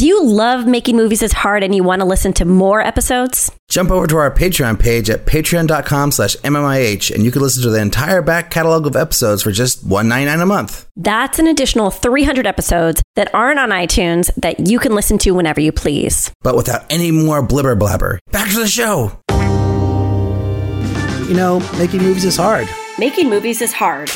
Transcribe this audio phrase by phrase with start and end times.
[0.00, 3.52] Do you love making movies is hard and you want to listen to more episodes?
[3.68, 7.68] Jump over to our Patreon page at patreon.com slash MMIH and you can listen to
[7.68, 10.88] the entire back catalog of episodes for just $1.99 a month.
[10.96, 15.60] That's an additional 300 episodes that aren't on iTunes that you can listen to whenever
[15.60, 16.32] you please.
[16.40, 18.20] But without any more blibber blabber.
[18.32, 19.20] Back to the show.
[21.28, 22.70] You know, making movies is hard.
[22.98, 24.10] Making movies is hard.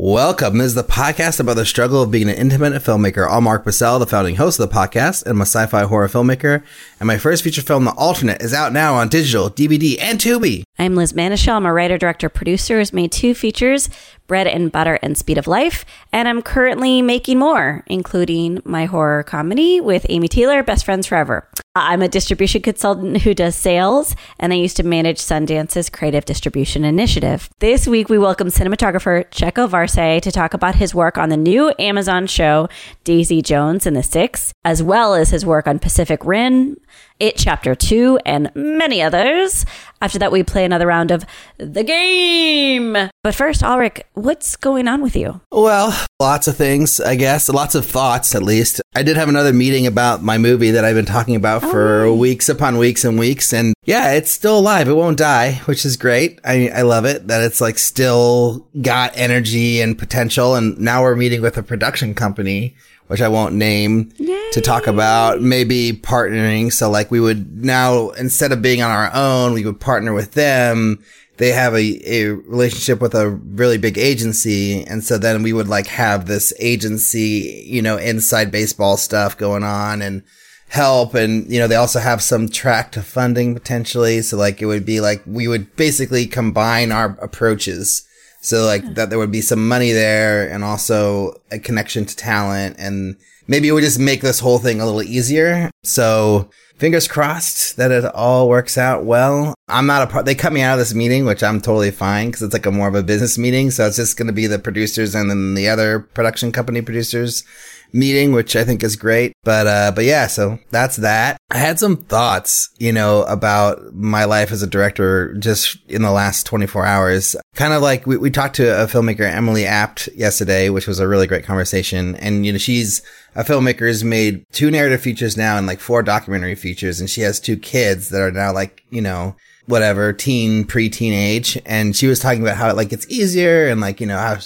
[0.00, 0.58] Welcome.
[0.58, 3.28] This is the podcast about the struggle of being an independent filmmaker.
[3.28, 6.62] I'm Alrik Bursell, the founding host of the podcast, and I'm a sci-fi horror filmmaker.
[7.00, 10.62] And my first feature film, The Alternate, is out now on digital, DVD, and Tubi.
[10.78, 11.52] I'm Liz Manashil.
[11.52, 12.78] I'm a writer, director, producer.
[12.78, 13.90] Has made two features,
[14.28, 19.24] Bread and Butter and Speed of Life, and I'm currently making more, including my horror
[19.24, 21.48] comedy with Amy Taylor, Best Friends Forever.
[21.74, 26.84] I'm a distribution consultant who does sales, and I used to manage Sundance's creative distribution
[26.84, 27.48] initiative.
[27.60, 31.72] This week, we welcome cinematographer Checco Varse to talk about his work on the new
[31.78, 32.68] Amazon show
[33.04, 36.76] Daisy Jones and the Six, as well as his work on Pacific Rim,
[37.20, 39.66] It Chapter 2, and many others.
[40.00, 41.24] After that, we play another round of
[41.58, 42.96] The Game.
[43.24, 45.40] But first, Alrik, what's going on with you?
[45.50, 47.48] Well, lots of things, I guess.
[47.48, 48.80] Lots of thoughts, at least.
[48.94, 52.04] I did have another meeting about my movie that I've been talking about oh, for
[52.04, 52.14] Oh.
[52.14, 53.52] weeks upon weeks and weeks.
[53.52, 54.88] And yeah, it's still alive.
[54.88, 56.38] It won't die, which is great.
[56.44, 60.54] I, I love it that it's like still got energy and potential.
[60.54, 62.76] And now we're meeting with a production company,
[63.08, 64.12] which I won't name
[64.52, 66.72] to talk about maybe partnering.
[66.72, 70.32] So like we would now, instead of being on our own, we would partner with
[70.32, 70.98] them
[71.38, 74.84] they have a, a relationship with a really big agency.
[74.84, 79.62] And so then we would like have this agency, you know, inside baseball stuff going
[79.62, 80.24] on and
[80.68, 81.14] help.
[81.14, 84.20] And, you know, they also have some track to funding potentially.
[84.20, 88.04] So like it would be like we would basically combine our approaches.
[88.40, 92.76] So like that there would be some money there and also a connection to talent
[92.78, 93.16] and
[93.48, 95.70] maybe it would just make this whole thing a little easier.
[95.82, 99.54] So fingers crossed that it all works out well.
[99.68, 102.28] I'm not a part, they cut me out of this meeting, which I'm totally fine
[102.28, 103.70] because it's like a more of a business meeting.
[103.70, 107.44] So it's just going to be the producers and then the other production company producers
[107.92, 109.32] meeting, which I think is great.
[109.44, 111.38] But, uh, but yeah, so that's that.
[111.50, 116.10] I had some thoughts, you know, about my life as a director just in the
[116.10, 117.36] last 24 hours.
[117.54, 121.08] Kind of like we, we talked to a filmmaker, Emily Abt, yesterday, which was a
[121.08, 122.16] really great conversation.
[122.16, 123.02] And, you know, she's
[123.34, 127.00] a filmmaker who's made two narrative features now and like four documentary features.
[127.00, 131.60] And she has two kids that are now like, you know, whatever, teen, pre-teen age.
[131.66, 134.38] And she was talking about how like it's easier and like, you know, how,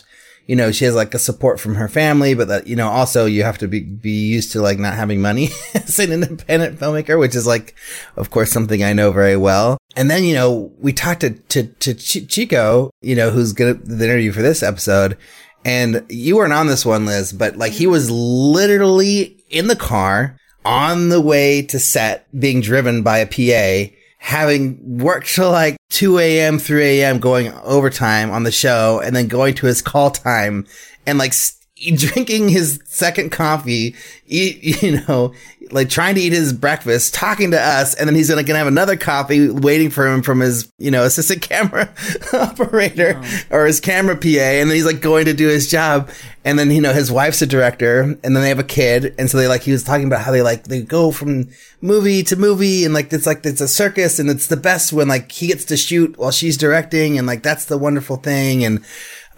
[0.47, 3.27] you know, she has like a support from her family, but that, you know, also
[3.27, 7.19] you have to be, be used to like not having money as an independent filmmaker,
[7.19, 7.75] which is like,
[8.17, 9.79] of course, something I know very well.
[9.97, 13.79] And then, you know, we talked to, to, to Ch- Chico, you know, who's going
[13.79, 15.17] to the interview for this episode.
[15.65, 20.37] And you weren't on this one, Liz, but like he was literally in the car
[20.65, 23.93] on the way to set being driven by a PA
[24.23, 29.27] having worked till like 2 a.m., 3 a.m., going overtime on the show, and then
[29.27, 30.65] going to his call time
[31.07, 31.59] and like s-
[31.97, 33.95] drinking his second coffee,
[34.27, 35.33] eat, you know,
[35.71, 38.67] like trying to eat his breakfast, talking to us, and then he's gonna, gonna have
[38.67, 41.93] another coffee waiting for him from his, you know, assistant camera
[42.33, 43.43] operator oh.
[43.51, 46.11] or his camera PA, and then he's like going to do his job,
[46.45, 49.31] and then you know his wife's a director, and then they have a kid, and
[49.31, 51.49] so they like he was talking about how they like they go from
[51.81, 55.09] movie to movie, and like it's like it's a circus, and it's the best when
[55.09, 58.85] like he gets to shoot while she's directing, and like that's the wonderful thing, and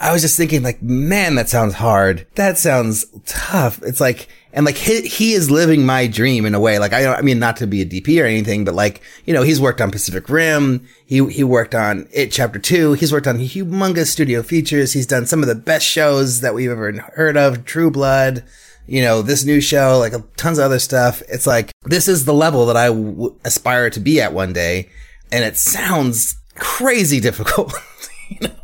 [0.05, 2.27] I was just thinking like, man, that sounds hard.
[2.35, 3.83] That sounds tough.
[3.83, 6.79] It's like, and like he, he is living my dream in a way.
[6.79, 9.33] Like I don't, I mean, not to be a DP or anything, but like, you
[9.33, 10.87] know, he's worked on Pacific Rim.
[11.07, 12.93] He, he worked on It Chapter Two.
[12.93, 14.93] He's worked on humongous studio features.
[14.93, 17.65] He's done some of the best shows that we've ever heard of.
[17.65, 18.45] True Blood.
[18.87, 21.23] You know, this new show, like tons of other stuff.
[21.31, 24.91] It's like, this is the level that I w- aspire to be at one day.
[25.33, 27.73] And it sounds crazy difficult.
[28.41, 28.55] you know?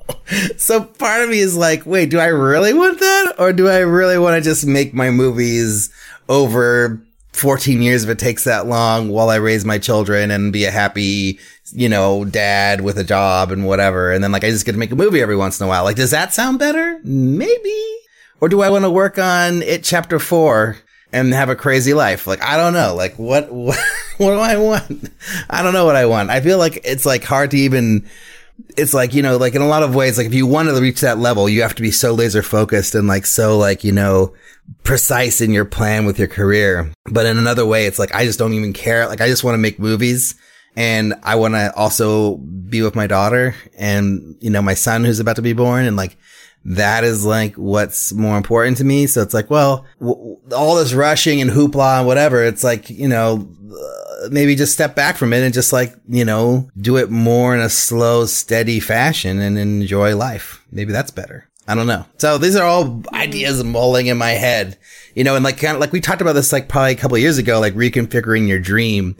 [0.57, 3.35] So part of me is like, wait, do I really want that?
[3.39, 5.91] Or do I really want to just make my movies
[6.29, 10.65] over 14 years if it takes that long while I raise my children and be
[10.65, 11.39] a happy,
[11.73, 14.13] you know, dad with a job and whatever.
[14.13, 15.85] And then like I just get to make a movie every once in a while.
[15.85, 17.01] Like, does that sound better?
[17.03, 17.97] Maybe.
[18.41, 20.79] Or do I want to work on it chapter four
[21.13, 22.27] and have a crazy life?
[22.27, 22.95] Like, I don't know.
[22.95, 23.79] Like, what, what,
[24.19, 25.11] what do I want?
[25.49, 26.31] I don't know what I want.
[26.31, 28.09] I feel like it's like hard to even,
[28.77, 30.81] it's like, you know, like in a lot of ways, like if you want to
[30.81, 33.93] reach that level, you have to be so laser focused and like so like, you
[33.93, 34.35] know,
[34.85, 36.93] precise in your plan with your career.
[37.11, 39.07] But in another way, it's like, I just don't even care.
[39.07, 40.35] Like, I just want to make movies
[40.77, 45.21] and I want to also be with my daughter and, you know, my son who's
[45.21, 46.17] about to be born and like,
[46.65, 49.07] that is like what's more important to me.
[49.07, 53.09] So it's like, well, w- all this rushing and hoopla and whatever, it's like, you
[53.09, 57.11] know, uh, maybe just step back from it and just like, you know, do it
[57.11, 60.65] more in a slow, steady fashion and enjoy life.
[60.71, 61.49] Maybe that's better.
[61.67, 62.05] I don't know.
[62.19, 64.77] So these are all ideas mulling in my head,
[65.15, 67.17] you know, and like kind of like we talked about this like probably a couple
[67.17, 69.17] years ago, like reconfiguring your dream.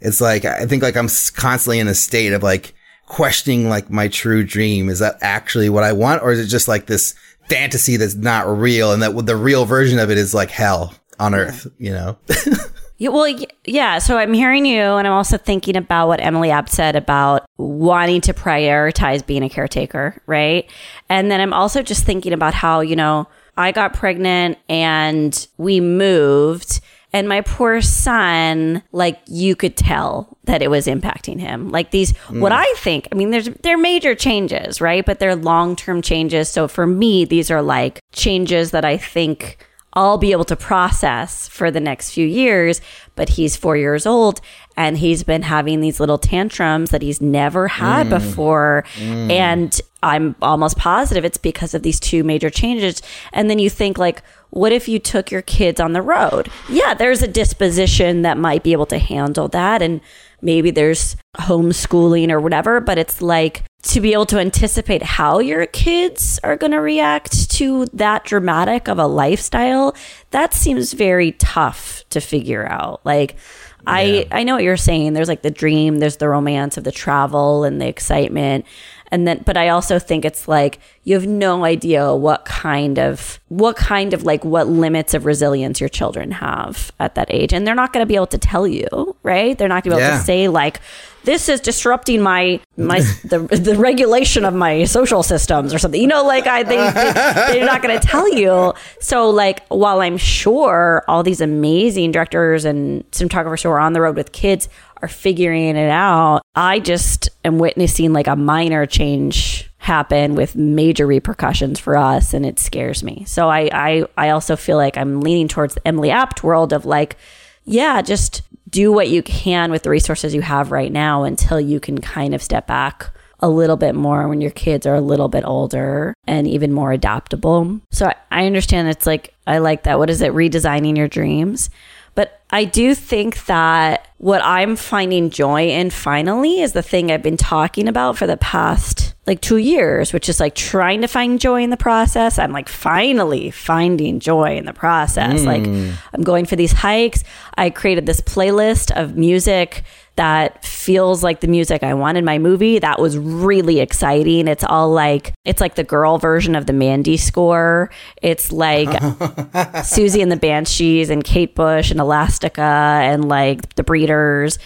[0.00, 2.72] It's like, I think like I'm constantly in a state of like,
[3.08, 4.88] questioning like my true dream.
[4.88, 6.22] Is that actually what I want?
[6.22, 7.14] Or is it just like this
[7.48, 11.34] fantasy that's not real and that the real version of it is like hell on
[11.34, 12.18] earth, you know?
[13.00, 13.32] Yeah, well,
[13.64, 13.98] yeah.
[14.00, 18.20] So I'm hearing you, and I'm also thinking about what Emily Abt said about wanting
[18.22, 20.68] to prioritize being a caretaker, right?
[21.08, 25.78] And then I'm also just thinking about how, you know, I got pregnant and we
[25.80, 26.80] moved
[27.12, 31.70] and my poor son, like you could tell that it was impacting him.
[31.70, 32.40] Like these, mm.
[32.40, 35.04] what I think, I mean, there's, they're major changes, right?
[35.04, 36.48] But they're long term changes.
[36.48, 39.58] So for me, these are like changes that I think
[39.98, 42.80] I'll be able to process for the next few years.
[43.16, 44.40] But he's four years old
[44.76, 48.10] and he's been having these little tantrums that he's never had mm.
[48.10, 48.84] before.
[48.94, 49.32] Mm.
[49.32, 53.02] And I'm almost positive it's because of these two major changes.
[53.32, 56.48] And then you think, like, what if you took your kids on the road?
[56.68, 59.82] Yeah, there's a disposition that might be able to handle that.
[59.82, 60.00] And
[60.40, 65.64] maybe there's homeschooling or whatever, but it's like to be able to anticipate how your
[65.66, 69.94] kids are going to react to that dramatic of a lifestyle,
[70.30, 73.00] that seems very tough to figure out.
[73.04, 73.84] Like, yeah.
[73.86, 75.12] I, I know what you're saying.
[75.12, 78.66] There's like the dream, there's the romance of the travel and the excitement.
[79.10, 83.40] And then, but I also think it's like you have no idea what kind of,
[83.48, 87.54] what kind of like, what limits of resilience your children have at that age.
[87.54, 89.56] And they're not going to be able to tell you, right?
[89.56, 90.18] They're not going to be able yeah.
[90.18, 90.80] to say, like,
[91.24, 96.00] this is disrupting my my the, the regulation of my social systems or something.
[96.00, 97.12] You know, like I they, they
[97.58, 98.72] they're not going to tell you.
[99.00, 104.00] So like while I'm sure all these amazing directors and cinematographers who are on the
[104.00, 104.68] road with kids
[105.02, 111.06] are figuring it out, I just am witnessing like a minor change happen with major
[111.06, 113.24] repercussions for us and it scares me.
[113.26, 116.84] So I I I also feel like I'm leaning towards the Emily Abt world of
[116.84, 117.16] like
[117.64, 121.80] yeah, just do what you can with the resources you have right now until you
[121.80, 123.10] can kind of step back
[123.40, 126.92] a little bit more when your kids are a little bit older and even more
[126.92, 127.80] adaptable.
[127.92, 129.98] So I understand it's like, I like that.
[129.98, 130.32] What is it?
[130.32, 131.70] Redesigning your dreams.
[132.14, 137.22] But I do think that what I'm finding joy in finally is the thing I've
[137.22, 141.38] been talking about for the past like two years, which is like trying to find
[141.38, 142.38] joy in the process.
[142.38, 145.42] I'm like finally finding joy in the process.
[145.42, 145.44] Mm.
[145.44, 147.22] Like I'm going for these hikes.
[147.56, 149.84] I created this playlist of music
[150.16, 152.80] that feels like the music I want in my movie.
[152.80, 154.48] That was really exciting.
[154.48, 157.90] It's all like it's like the girl version of the Mandy score.
[158.20, 164.58] It's like Siouxsie and the Banshees and Kate Bush and Elastica and like the Breeders.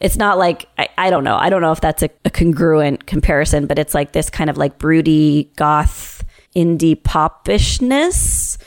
[0.00, 1.36] It's not like I, I don't know.
[1.36, 4.56] I don't know if that's a, a congruent comparison, but it's like this kind of
[4.56, 6.24] like broody goth
[6.56, 8.58] indie popishness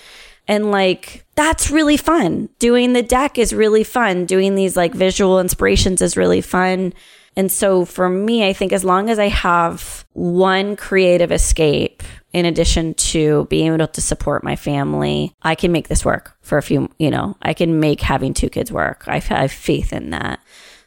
[0.48, 2.50] and like, that's really fun.
[2.60, 4.26] Doing the deck is really fun.
[4.26, 6.94] Doing these like visual inspirations is really fun.
[7.36, 12.46] And so for me, I think as long as I have one creative escape in
[12.46, 16.64] addition to being able to support my family, I can make this work for a
[16.64, 19.06] few, you know, I can make having two kids work.
[19.08, 20.40] I have faith in that.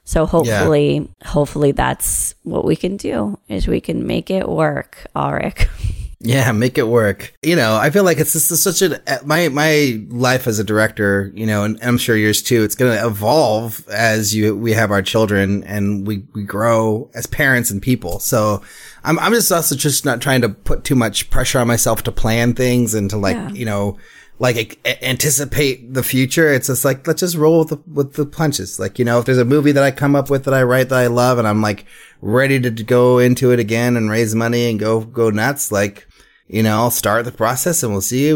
[0.06, 1.28] So hopefully, yeah.
[1.28, 5.68] hopefully that's what we can do is we can make it work, Alrik.
[6.18, 7.34] Yeah, make it work.
[7.42, 11.30] You know, I feel like it's just such a my my life as a director.
[11.34, 12.64] You know, and I'm sure yours too.
[12.64, 17.26] It's going to evolve as you we have our children and we we grow as
[17.26, 18.18] parents and people.
[18.18, 18.62] So
[19.04, 22.12] I'm I'm just also just not trying to put too much pressure on myself to
[22.12, 23.50] plan things and to like yeah.
[23.50, 23.98] you know
[24.38, 26.52] like anticipate the future.
[26.52, 28.78] It's just like let's just roll with the with the punches.
[28.78, 30.88] Like you know, if there's a movie that I come up with that I write
[30.90, 31.86] that I love and I'm like
[32.20, 36.06] ready to go into it again and raise money and go go nuts, like
[36.48, 38.30] you know, I'll start the process and we'll see,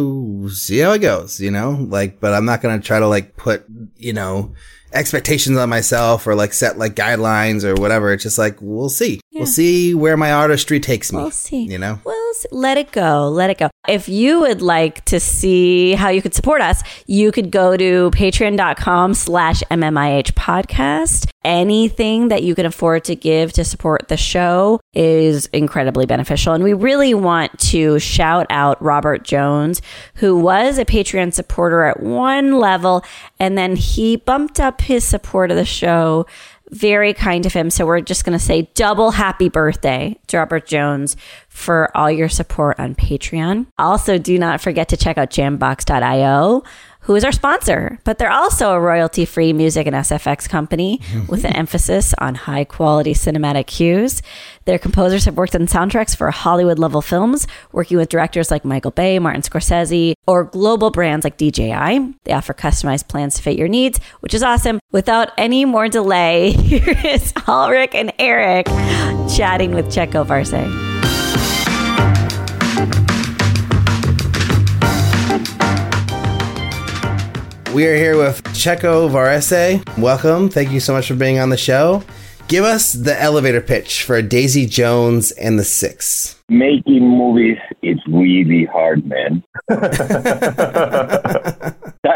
[0.49, 3.37] see how it goes, you know, like, but I'm not going to try to like
[3.37, 3.65] put,
[3.97, 4.55] you know,
[4.93, 8.13] expectations on myself or like set like guidelines or whatever.
[8.13, 9.21] It's just like, we'll see.
[9.31, 9.41] Yeah.
[9.41, 11.19] We'll see where my artistry takes me.
[11.19, 11.65] We'll see.
[11.65, 12.01] You know?
[12.05, 12.20] We'll
[12.51, 13.29] let it go.
[13.29, 13.71] Let it go.
[13.89, 18.11] If you would like to see how you could support us, you could go to
[18.11, 21.29] patreon.com slash MMIH podcast.
[21.43, 26.53] Anything that you can afford to give to support the show is incredibly beneficial.
[26.53, 29.81] And we really want to shout out Robert Jones,
[30.17, 33.03] who was a Patreon supporter at one level,
[33.39, 36.27] and then he bumped up his support of the show
[36.71, 37.71] Very kind of him.
[37.71, 41.17] So we're just going to say double happy birthday to Robert Jones
[41.49, 43.67] for all your support on Patreon.
[43.79, 46.63] Also, do not forget to check out jambox.io
[47.01, 51.45] who is our sponsor, but they're also a royalty free music and SFX company with
[51.45, 54.23] an emphasis on high quality cinematic cues.
[54.67, 58.91] Their composers have worked on soundtracks for Hollywood level films, working with directors like Michael
[58.91, 62.15] Bay, Martin Scorsese, or global brands like DJI.
[62.25, 64.79] They offer customized plans to fit your needs, which is awesome.
[64.93, 68.67] Without any more delay, here is Alrik and Eric
[69.35, 70.90] chatting with Checco Varse.
[77.75, 79.97] We are here with Checco Varese.
[79.97, 80.49] Welcome.
[80.49, 82.03] Thank you so much for being on the show.
[82.49, 86.43] Give us the elevator pitch for Daisy Jones and the Six.
[86.49, 89.45] Making movies is really hard, man.
[89.69, 89.87] that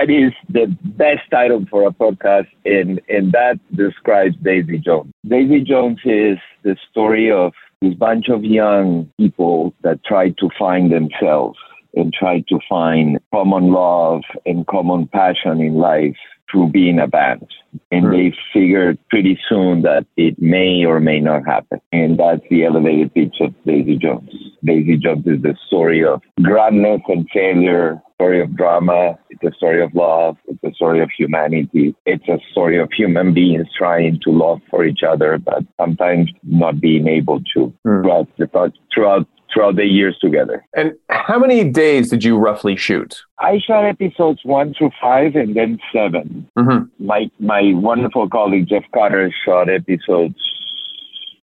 [0.09, 5.13] is the best title for a podcast, and, and that describes Daisy Jones.
[5.25, 10.91] Daisy Jones is the story of this bunch of young people that try to find
[10.91, 11.59] themselves
[11.97, 16.17] and try to find common love and common passion in life
[16.51, 17.47] through being a band.
[17.91, 21.81] And they figured pretty soon that it may or may not happen.
[21.93, 24.31] And that's the elevated pitch of Daisy Jones.
[24.65, 29.19] Daisy Jones is the story of grandness and failure, story of drama.
[29.31, 30.37] It's a story of love.
[30.47, 31.95] It's a story of humanity.
[32.07, 36.81] It's a story of human beings trying to love for each other, but sometimes not
[36.81, 38.03] being able to mm.
[38.03, 40.65] throughout, the, throughout throughout the years together.
[40.75, 43.23] And how many days did you roughly shoot?
[43.39, 47.07] I shot episodes one through five and then 7 mm-hmm.
[47.07, 50.35] My my wonderful colleague Jeff Carter shot episodes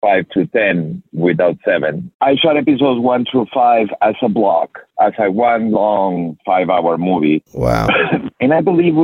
[0.00, 2.10] five to ten without seven.
[2.20, 6.98] I shot episodes one through five as a block, as a one long five hour
[6.98, 7.42] movie.
[7.52, 7.88] Wow.
[8.40, 8.94] and I believe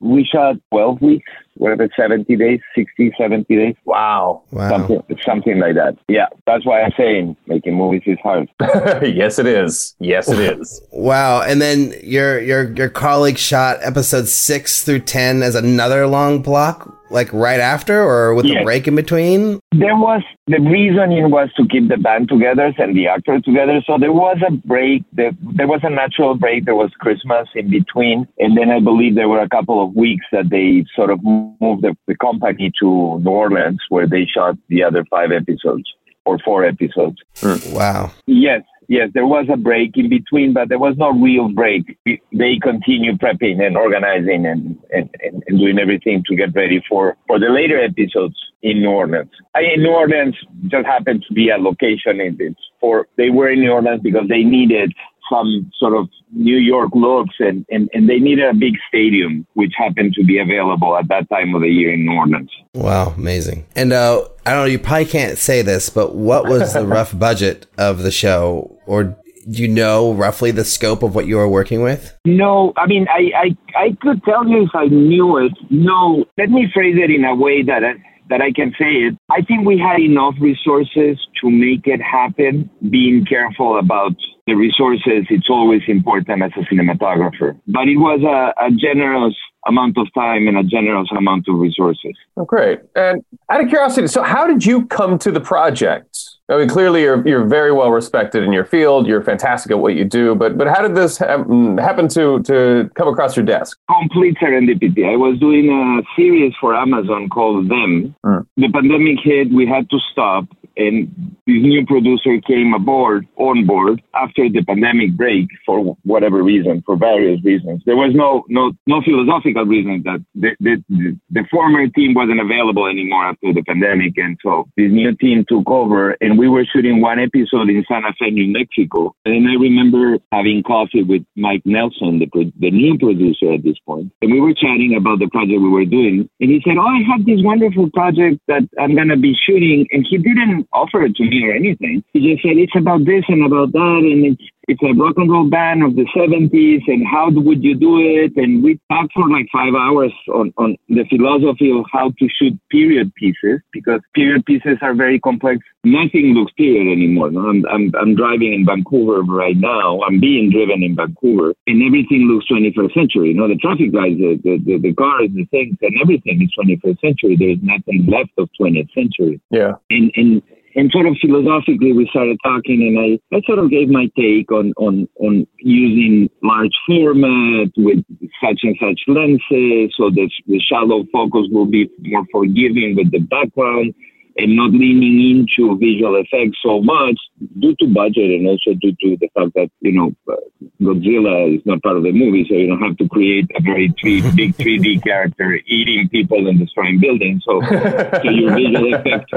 [0.00, 3.74] we shot 12 weeks, whatever, 70 days, 60, 70 days.
[3.84, 4.42] Wow.
[4.50, 4.68] Wow.
[4.68, 5.96] Something, something like that.
[6.08, 6.26] Yeah.
[6.46, 8.48] That's why I'm saying making movies is hard.
[9.02, 9.94] yes, it is.
[10.00, 10.80] Yes, it is.
[10.92, 11.42] wow.
[11.42, 16.98] And then your, your, your colleague shot episodes six through 10 as another long block
[17.12, 18.60] like right after or with yes.
[18.60, 19.60] a break in between?
[19.72, 23.80] There was the reasoning was to keep the band together and the actors together.
[23.86, 25.04] So there was a break.
[25.12, 26.64] There, there was a natural break.
[26.64, 28.26] There was Christmas in between.
[28.38, 31.82] And then I believe there were a couple of weeks that they sort of moved
[31.82, 35.84] the, the company to New Orleans where they shot the other five episodes
[36.24, 37.16] or four episodes.
[37.40, 37.74] Hmm.
[37.74, 38.12] Wow.
[38.26, 41.98] Yes yes, there was a break in between, but there was no real break.
[42.04, 47.38] They continue prepping and organizing and, and, and, doing everything to get ready for, for
[47.38, 49.30] the later episodes in New Orleans.
[49.54, 50.36] I, in New Orleans
[50.68, 52.20] just happened to be a location.
[52.20, 54.92] It's for they were in New Orleans because they needed
[55.32, 59.72] some sort of New York looks and, and, and they needed a big stadium, which
[59.76, 62.50] happened to be available at that time of the year in New Orleans.
[62.74, 63.66] Wow, amazing.
[63.76, 67.16] And uh, I don't know, you probably can't say this, but what was the rough
[67.16, 68.78] budget of the show?
[68.86, 69.16] Or
[69.50, 72.16] do you know roughly the scope of what you were working with?
[72.24, 75.52] No, I mean, I, I, I could tell you if I knew it.
[75.70, 77.82] No, let me phrase it in a way that
[78.28, 79.14] that I can say it.
[79.30, 84.12] I think we had enough resources to make it happen, being careful about
[84.46, 85.26] the resources.
[85.30, 87.58] It's always important as a cinematographer.
[87.66, 89.34] But it was a, a generous
[89.66, 92.16] amount of time and a generous amount of resources.
[92.36, 92.80] Oh, great.
[92.96, 96.18] And out of curiosity, so how did you come to the project?
[96.48, 99.06] I mean, clearly you're, you're very well respected in your field.
[99.06, 100.34] You're fantastic at what you do.
[100.34, 103.78] But but how did this ha- mm, happen to to come across your desk?
[103.88, 105.10] Complete serendipity.
[105.10, 108.14] I was doing a series for Amazon called Them.
[108.26, 108.46] Mm.
[108.56, 109.52] The pandemic hit.
[109.52, 110.46] We had to stop
[110.76, 111.08] and
[111.46, 116.96] this new producer came aboard on board after the pandemic break for whatever reason for
[116.96, 121.86] various reasons there was no no no philosophical reason that the, the, the, the former
[121.88, 126.31] team wasn't available anymore after the pandemic and so this new team took over and
[126.38, 129.14] we were shooting one episode in santa fe new mexico.
[129.24, 134.12] And i remember having coffee with mike nelson the, the new producer at this point.
[134.22, 136.28] And we were chatting about the project we were doing.
[136.40, 139.86] And he said oh i have this wonderful project that i'm going to be shooting.
[139.92, 142.04] And he didn't offer it to me or anything.
[142.12, 145.30] He just said it's about this and about that, and it's it's a rock and
[145.30, 148.32] roll band of the 70s, and how would you do it?
[148.36, 152.54] And we talked for like five hours on on the philosophy of how to shoot
[152.70, 155.58] period pieces because period pieces are very complex.
[155.84, 157.30] Nothing looks period anymore.
[157.32, 157.48] No?
[157.48, 160.00] I'm, I'm I'm driving in Vancouver right now.
[160.02, 163.28] I'm being driven in Vancouver, and everything looks 21st century.
[163.28, 166.54] You know, the traffic lights, the the, the, the cars, the things, and everything is
[166.54, 167.36] 21st century.
[167.36, 169.40] There's nothing left of 20th century.
[169.50, 169.72] Yeah.
[169.90, 170.42] And and
[170.74, 174.50] and sort of philosophically we started talking and I, I sort of gave my take
[174.50, 178.04] on, on, on using large format with
[178.42, 183.20] such and such lenses, so the, the shallow focus will be more forgiving with the
[183.20, 183.94] background
[184.36, 187.18] and not leaning into visual effects so much
[187.58, 190.36] due to budget and also due to the fact that, you know, uh,
[190.80, 193.92] Godzilla is not part of the movie, so you don't have to create a very
[194.00, 197.42] three, big 3D character eating people and destroying buildings.
[197.46, 199.32] So, so your visual effect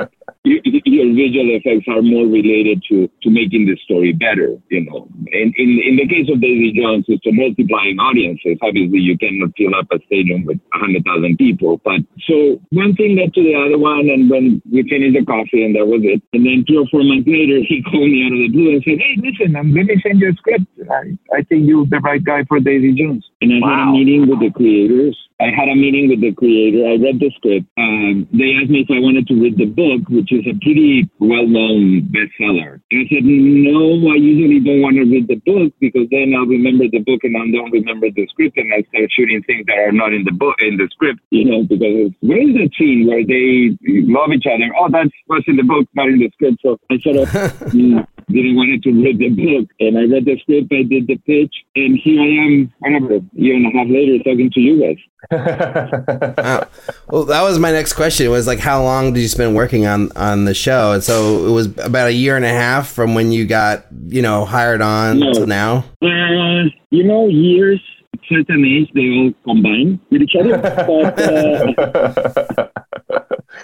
[0.45, 5.09] your visual effects are more related to, to making the story better, you know.
[5.33, 8.57] And in, in the case of Daisy Jones, it's to multiplying audiences.
[8.61, 11.81] Obviously, you cannot fill up a stadium with 100,000 people.
[11.83, 15.65] But so one thing led to the other one, and when we finished the coffee,
[15.65, 16.21] and that was it.
[16.33, 18.83] And then three or four months later, he called me out of the blue and
[18.83, 20.65] said, Hey, listen, um, let me send you a script.
[20.89, 23.25] I, I think you're the right guy for Daisy Jones.
[23.41, 23.69] And I wow.
[23.69, 26.87] had a meeting with the creators I had a meeting with the creator.
[26.87, 27.67] I read the script.
[27.75, 31.11] Um, they asked me if I wanted to read the book, which is a pretty
[31.19, 32.79] well-known bestseller.
[32.87, 36.47] And I said, no, I usually don't want to read the book because then I'll
[36.47, 39.75] remember the book and I don't remember the script and I start shooting things that
[39.75, 43.03] are not in the book, in the script, you know, because where is that scene
[43.03, 43.75] where they
[44.07, 44.71] love each other?
[44.77, 46.58] Oh, that's what's in the book, not in the script.
[46.62, 47.29] So I sort of
[47.72, 49.70] mm, didn't want to read the book.
[49.79, 53.22] And I read the script, I did the pitch, and here I am, whatever, a
[53.34, 54.98] year and a half later talking to you guys
[55.32, 56.67] wow.
[57.10, 58.27] Well, that was my next question.
[58.27, 60.91] It was like, how long did you spend working on on the show?
[60.94, 64.22] And so it was about a year and a half from when you got, you
[64.22, 65.34] know, hired on no.
[65.34, 65.86] to now.
[66.01, 67.82] Uh, you know, years.
[68.29, 70.58] Certain age, they all combine with each other.
[70.88, 72.67] But, uh,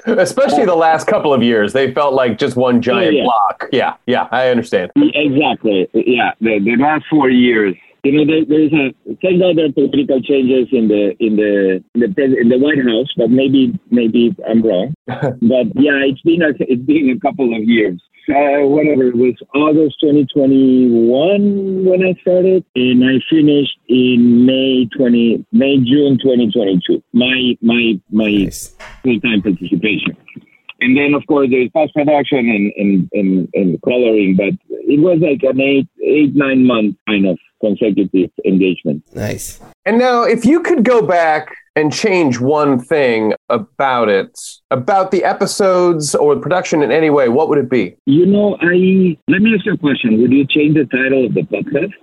[0.05, 3.23] Especially the last couple of years, they felt like just one giant yeah.
[3.23, 3.67] block.
[3.71, 4.91] Yeah, yeah, I understand.
[4.95, 5.89] Exactly.
[5.93, 9.71] Yeah, the, the last four years you know, there, there's a thank God there are
[9.71, 14.35] political changes in the in the in the in the White House, but maybe maybe
[14.47, 14.93] I'm wrong.
[15.07, 18.01] but yeah, it's been a it's been a couple of years.
[18.29, 25.45] Uh, whatever it was August 2021 when I started, and I finished in May 20
[25.51, 27.03] May June 2022.
[27.13, 28.75] My my my nice.
[29.03, 30.17] full time participation.
[30.81, 35.19] And then, of course, there's post production and, and, and, and coloring, but it was
[35.19, 39.03] like an eight, eight, nine month kind of consecutive engagement.
[39.13, 39.61] Nice.
[39.85, 44.37] And now, if you could go back and change one thing about it,
[44.71, 47.95] about the episodes or the production in any way, what would it be?
[48.05, 50.19] You know, I let me ask you a question.
[50.19, 51.93] Would you change the title of the podcast?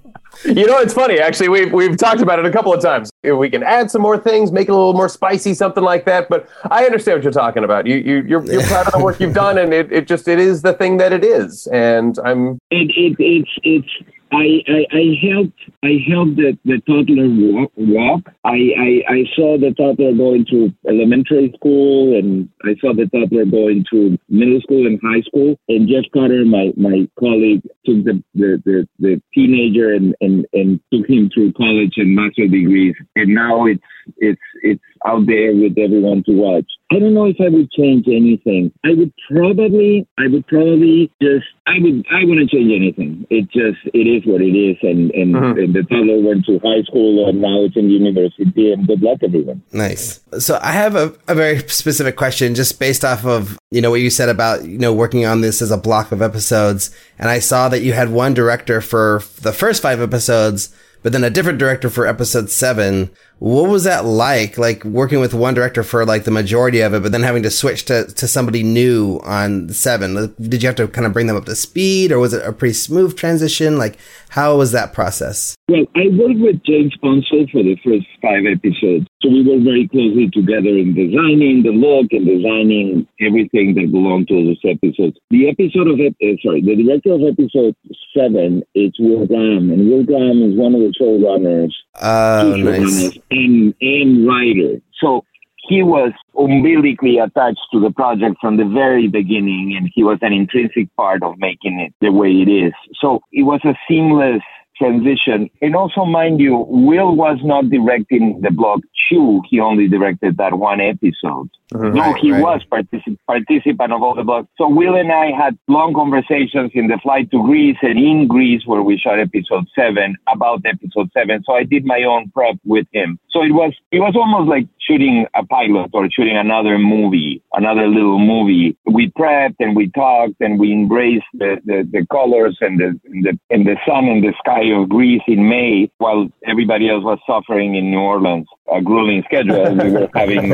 [0.44, 1.18] You know, it's funny.
[1.18, 3.10] Actually, we've we've talked about it a couple of times.
[3.22, 6.28] We can add some more things, make it a little more spicy, something like that.
[6.28, 7.86] But I understand what you're talking about.
[7.86, 10.38] You you you're, you're proud of the work you've done, and it, it just it
[10.38, 11.66] is the thing that it is.
[11.68, 17.28] And I'm it, it it's it's I, I, I helped I helped the, the toddler
[17.28, 18.22] walk, walk.
[18.44, 23.44] I, I, I saw the toddler going to elementary school and I saw the toddler
[23.44, 25.58] going to middle school and high school.
[25.68, 30.80] And Jeff Carter, my, my colleague, took the, the, the, the teenager and, and, and
[30.92, 32.94] took him through college and master degrees.
[33.16, 33.82] And now it's
[34.18, 36.66] it's it's out there with everyone to watch.
[36.92, 38.72] I don't know if I would change anything.
[38.84, 43.26] I would probably, I would probably just, I would, I wouldn't change anything.
[43.30, 44.76] It just, it is what it is.
[44.82, 45.58] And, and, mm-hmm.
[45.58, 49.18] and the toddler went to high school and now it's in university and good luck
[49.22, 49.62] everyone.
[49.72, 50.20] Nice.
[50.40, 54.00] So I have a, a very specific question just based off of, you know, what
[54.00, 56.90] you said about, you know, working on this as a block of episodes.
[57.20, 61.24] And I saw that you had one director for the first five episodes but then
[61.24, 63.10] a different director for episode seven.
[63.38, 64.58] What was that like?
[64.58, 67.50] Like working with one director for like the majority of it, but then having to
[67.50, 70.34] switch to, to somebody new on seven.
[70.38, 72.52] Did you have to kind of bring them up to speed or was it a
[72.52, 73.78] pretty smooth transition?
[73.78, 73.98] Like
[74.30, 75.56] how was that process?
[75.68, 79.06] Well, I worked with James Ponsoldt for the first five episodes.
[79.22, 84.28] So we worked very closely together in designing the look and designing everything that belonged
[84.28, 85.18] to those episodes.
[85.30, 87.74] The episode of, uh, sorry, the director of episode
[88.16, 89.70] seven is Will Graham.
[89.70, 91.74] And Will Graham is one of the showrunners.
[92.00, 93.18] Oh, nice.
[93.30, 94.80] And, and writer.
[95.02, 95.24] So
[95.70, 100.32] he was umbilically attached to the project from the very beginning and he was an
[100.32, 102.72] intrinsic part of making it the way it is.
[103.00, 104.42] So it was a seamless
[104.80, 105.48] transition.
[105.60, 109.42] And also, mind you, Will was not directing the block two.
[109.48, 111.50] He only directed that one episode.
[111.72, 111.94] Mm-hmm.
[111.94, 112.42] No, he right.
[112.42, 114.48] was particip- participant of all the blocks.
[114.56, 118.62] So Will and I had long conversations in the flight to Greece and in Greece
[118.66, 121.44] where we shot episode seven about episode seven.
[121.44, 123.18] So I did my own prep with him.
[123.30, 127.86] So it was, it was almost like shooting a pilot or shooting another movie, another
[127.86, 128.76] little movie.
[128.86, 133.24] We prepped and we talked and we embraced the, the, the colors and the, and
[133.24, 137.18] the, and the sun and the sky of Greece in May while everybody else was
[137.26, 138.46] suffering in New Orleans.
[138.72, 139.74] A grueling schedule.
[139.74, 140.50] we were having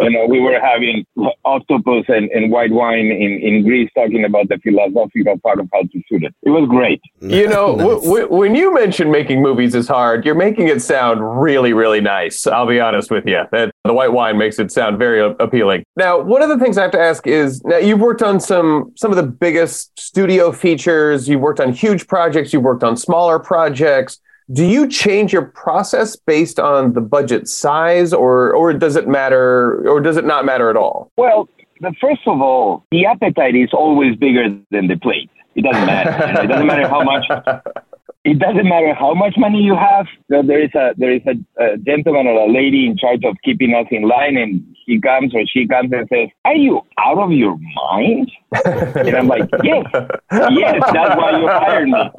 [0.00, 1.06] you know, we were having
[1.44, 5.82] octopus and, and white wine in, in Greece talking about the philosophical part of how
[5.82, 6.34] to shoot it.
[6.42, 7.00] It was great.
[7.20, 7.86] You know, nice.
[7.86, 12.00] w- w- when you mention making movies is hard, you're making it sound really, really
[12.00, 12.46] nice.
[12.46, 13.42] I'll be honest with you.
[13.52, 15.84] That the white wine makes it sound very appealing.
[15.96, 18.92] Now, one of the things I have to ask is now you've worked on some
[18.96, 23.38] some of the biggest studio features, you've worked on huge projects, you've worked on smaller
[23.38, 24.20] projects
[24.52, 29.88] do you change your process based on the budget size or or does it matter
[29.88, 31.10] or does it not matter at all?
[31.16, 31.48] Well
[31.80, 35.30] the, first of all the appetite is always bigger than the plate.
[35.54, 36.10] It doesn't matter.
[36.44, 37.24] It doesn't matter how much
[38.26, 40.06] it doesn't matter how much money you have.
[40.28, 43.72] There is a there is a, a, gentleman or a lady in charge of keeping
[43.72, 47.30] us in line, and he comes or she comes and says, "Are you out of
[47.30, 48.32] your mind?"
[48.64, 49.84] and I'm like, "Yes,
[50.50, 52.10] yes, that's why you hired me.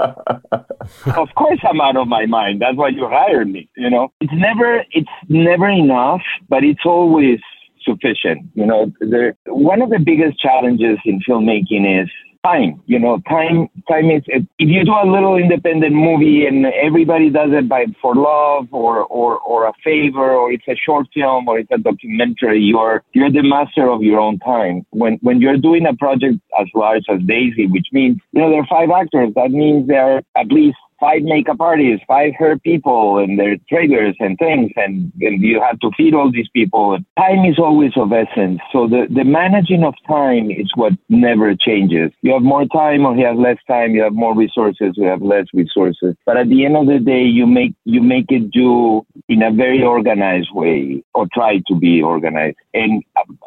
[1.17, 2.62] of course, I'm out of my mind.
[2.62, 3.70] That's why you hired me.
[3.76, 7.39] You know, it's never it's never enough, but it's always."
[7.84, 12.10] sufficient you know there, one of the biggest challenges in filmmaking is
[12.48, 12.82] time.
[12.86, 17.52] You know, time time is if you do a little independent movie and everybody does
[17.52, 21.60] it by for love or or or a favor or it's a short film or
[21.60, 24.86] it's a documentary, you're you're the master of your own time.
[24.92, 28.62] When when you're doing a project as large as Daisy, which means you know there
[28.62, 33.18] are five actors, that means there are at least five makeup artists, five hair people,
[33.18, 36.98] and their traders and things, and, and you have to feed all these people.
[37.18, 38.60] Time is always of essence.
[38.72, 42.12] So the, the managing of time is what never changes.
[42.22, 45.22] You have more time or you have less time, you have more resources, you have
[45.22, 46.16] less resources.
[46.26, 49.52] But at the end of the day, you make you make it do in a
[49.52, 52.58] very organized way or try to be organized.
[52.74, 53.04] And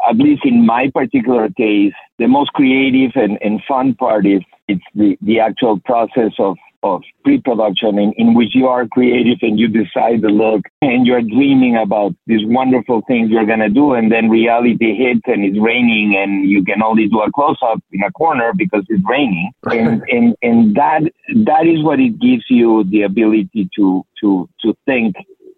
[0.09, 4.85] at least in my particular case, the most creative and, and fun part is it's
[4.95, 9.69] the, the actual process of of pre-production in, in which you are creative and you
[9.69, 14.11] decide the look and you're dreaming about these wonderful things you're going to do and
[14.11, 18.11] then reality hits and it's raining and you can only do a close-up in a
[18.12, 19.51] corner because it's raining.
[19.71, 21.03] And, and, and that
[21.47, 25.14] that is what it gives you the ability to to to think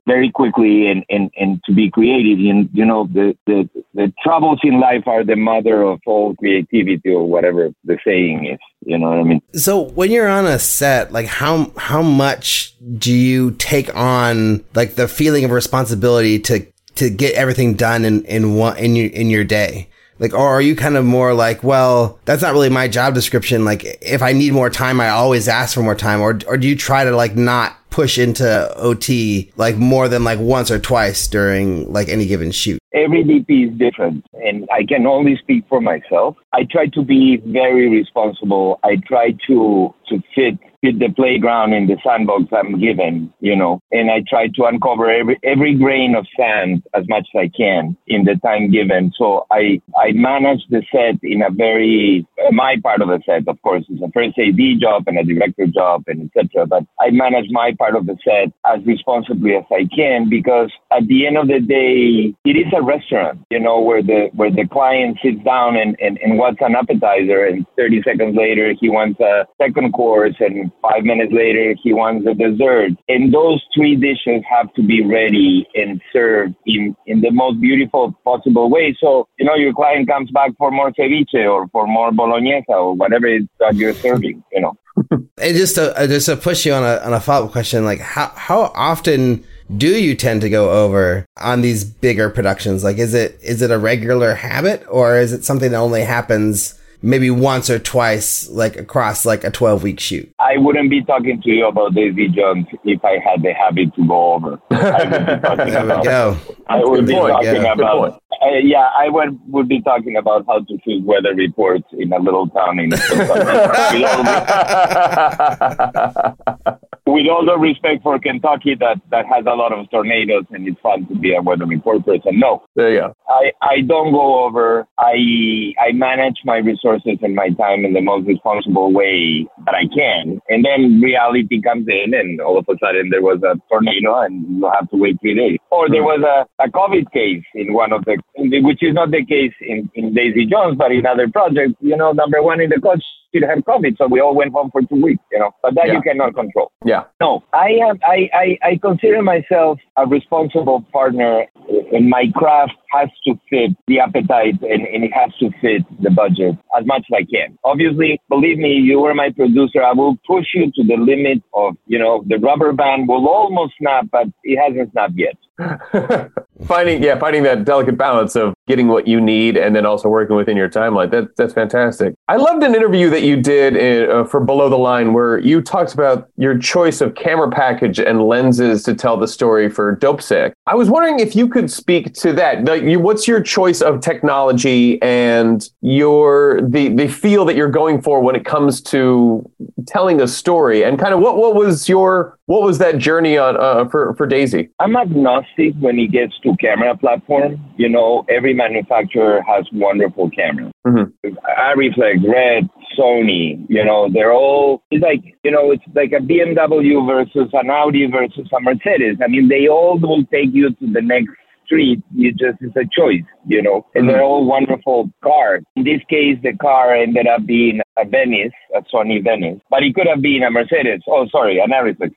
[0.07, 2.39] very quickly and, and, and to be creative.
[2.39, 7.11] And, you know, the, the, the troubles in life are the mother of all creativity
[7.11, 8.59] or whatever the saying is.
[8.85, 9.43] You know what I mean?
[9.55, 14.97] So when you're on a set, like how, how much do you take on like
[14.97, 19.31] the feeling of responsibility to, to get everything done in, in one, in your, in
[19.31, 19.89] your day?
[20.23, 23.65] Like, or are you kind of more like, well, that's not really my job description.
[23.65, 26.21] Like, if I need more time, I always ask for more time.
[26.21, 30.39] Or, or do you try to like not push into OT like more than like
[30.39, 32.79] once or twice during like any given shoot?
[32.95, 36.37] Every DP is different, and I can only speak for myself.
[36.53, 38.79] I try to be very responsible.
[38.85, 43.81] I try to to fit fit the playground in the sandbox I'm given, you know,
[43.93, 47.97] and I try to uncover every every grain of sand as much as I can
[48.09, 49.13] in the time given.
[49.17, 53.61] So I I manage the set in a very my part of the set, of
[53.63, 56.67] course, is a first AD job and a director job and etc.
[56.67, 61.07] But I manage my part of the set as responsibly as I can because at
[61.07, 64.67] the end of the day, it is a restaurant, you know, where the where the
[64.67, 69.21] client sits down and, and, and wants an appetizer and 30 seconds later he wants
[69.21, 70.02] a second course
[70.41, 72.91] and Five minutes later, he wants a dessert.
[73.09, 78.15] And those three dishes have to be ready and served in, in the most beautiful
[78.25, 78.97] possible way.
[79.01, 82.95] So, you know, your client comes back for more ceviche or for more bolognese or
[82.95, 84.77] whatever it is that you're serving, you know.
[85.39, 87.85] and just to, uh, just to push you on a, on a follow up question,
[87.85, 89.45] like how, how often
[89.77, 92.85] do you tend to go over on these bigger productions?
[92.85, 96.79] Like, is it, is it a regular habit or is it something that only happens
[97.03, 100.32] maybe once or twice, like across like a 12 week shoot.
[100.43, 104.07] I wouldn't be talking to you about Daisy Jones if I had the habit to
[104.07, 104.61] go over.
[104.71, 106.37] I would be talking about, go.
[106.67, 107.33] I would be point.
[107.33, 107.73] talking yeah.
[107.73, 112.13] about uh, yeah, I would would be talking about how to choose weather reports in
[112.13, 112.91] a little town in
[117.13, 120.81] with all the respect for Kentucky that, that has a lot of tornadoes and it's
[120.81, 122.39] fun to be a weather report person.
[122.39, 122.65] No.
[122.75, 123.15] There you go.
[123.29, 124.87] I, I don't go over.
[124.99, 129.87] I I manage my resources and my time in the most responsible way that I
[129.95, 130.32] can.
[130.49, 134.47] And then reality comes in and all of a sudden there was a tornado and
[134.49, 135.59] you have to wait three days.
[135.71, 136.21] Or there hmm.
[136.21, 139.91] was a, a COVID case in one of the which is not the case in,
[139.95, 143.49] in Daisy Jones, but in other projects, you know, number one in the coach still
[143.49, 145.51] have COVID, so we all went home for two weeks, you know.
[145.63, 145.95] But that yeah.
[145.95, 146.71] you cannot control.
[146.85, 147.05] Yeah.
[147.21, 147.99] No, I am.
[148.05, 151.47] I, I I consider myself a responsible partner,
[151.93, 156.11] in my craft has to fit the appetite, and, and it has to fit the
[156.11, 157.59] budget as much as I can.
[157.65, 159.83] Obviously, believe me, you were my producer.
[159.83, 163.75] I will push you to the limit of, you know, the rubber band will almost
[163.79, 165.37] snap, but it hasn't snapped yet.
[166.67, 170.37] finding yeah finding that delicate balance of getting what you need and then also working
[170.37, 171.11] within your timeline.
[171.11, 172.15] That, that's fantastic.
[172.29, 175.61] I loved an interview that you did in, uh, for Below the Line where you
[175.61, 180.13] talked about your choice of camera package and lenses to tell the story for dope
[180.13, 180.53] Dopesick.
[180.67, 182.65] I was wondering if you could speak to that.
[182.65, 188.01] Like, you, what's your choice of technology and your the the feel that you're going
[188.01, 189.49] for when it comes to
[189.87, 193.57] telling a story and kind of what what was your what was that journey on
[193.57, 194.69] uh, for for Daisy?
[194.79, 197.59] I'm agnostic when it gets to camera platform.
[197.77, 200.73] You know, every manufacturer has wonderful cameras.
[200.87, 201.35] Mm-hmm.
[201.59, 203.65] Arriflex, Red, Sony.
[203.69, 208.07] You know, they're all it's like you know it's like a BMW versus an Audi
[208.07, 209.19] versus a Mercedes.
[209.23, 211.31] I mean, they all will take you to the next
[211.73, 213.87] street, you just it's a choice, you know.
[213.95, 215.63] And they're all wonderful cars.
[215.77, 219.95] In this case, the car ended up being a Venice, a Sony Venice, but it
[219.95, 221.03] could have been a Mercedes.
[221.09, 222.13] Oh, sorry, an Arriflex.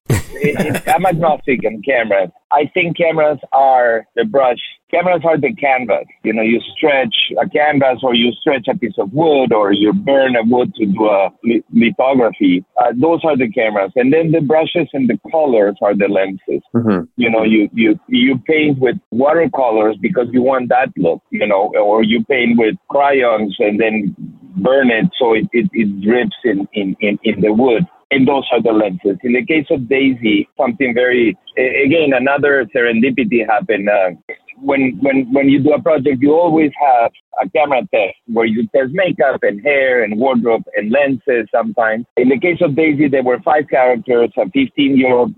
[0.88, 2.30] I'm agnostic on cameras.
[2.56, 4.60] I think cameras are the brush.
[4.90, 6.06] Cameras are the canvas.
[6.24, 9.92] You know, you stretch a canvas or you stretch a piece of wood or you
[9.92, 11.30] burn a wood to do a
[11.74, 12.64] lithography.
[12.80, 13.92] Uh, those are the cameras.
[13.98, 16.64] And then the brushes and the colors are the lenses.
[16.74, 17.04] Mm-hmm.
[17.18, 21.74] You know, you, you, you paint with watercolors because you want that look, you know,
[21.76, 24.16] or you paint with crayons and then
[24.58, 28.48] burn it so it, it, it drips in, in, in, in the wood and those
[28.52, 29.18] are the lenses.
[29.24, 33.90] In the case of Daisy, something very, again, another serendipity happened.
[33.90, 34.12] Uh,
[34.62, 38.68] when, when, when you do a project, you always have a camera test where you
[38.76, 42.06] test makeup and hair and wardrobe and lenses sometimes.
[42.18, 45.34] In the case of Daisy, there were five characters, a 15 year old,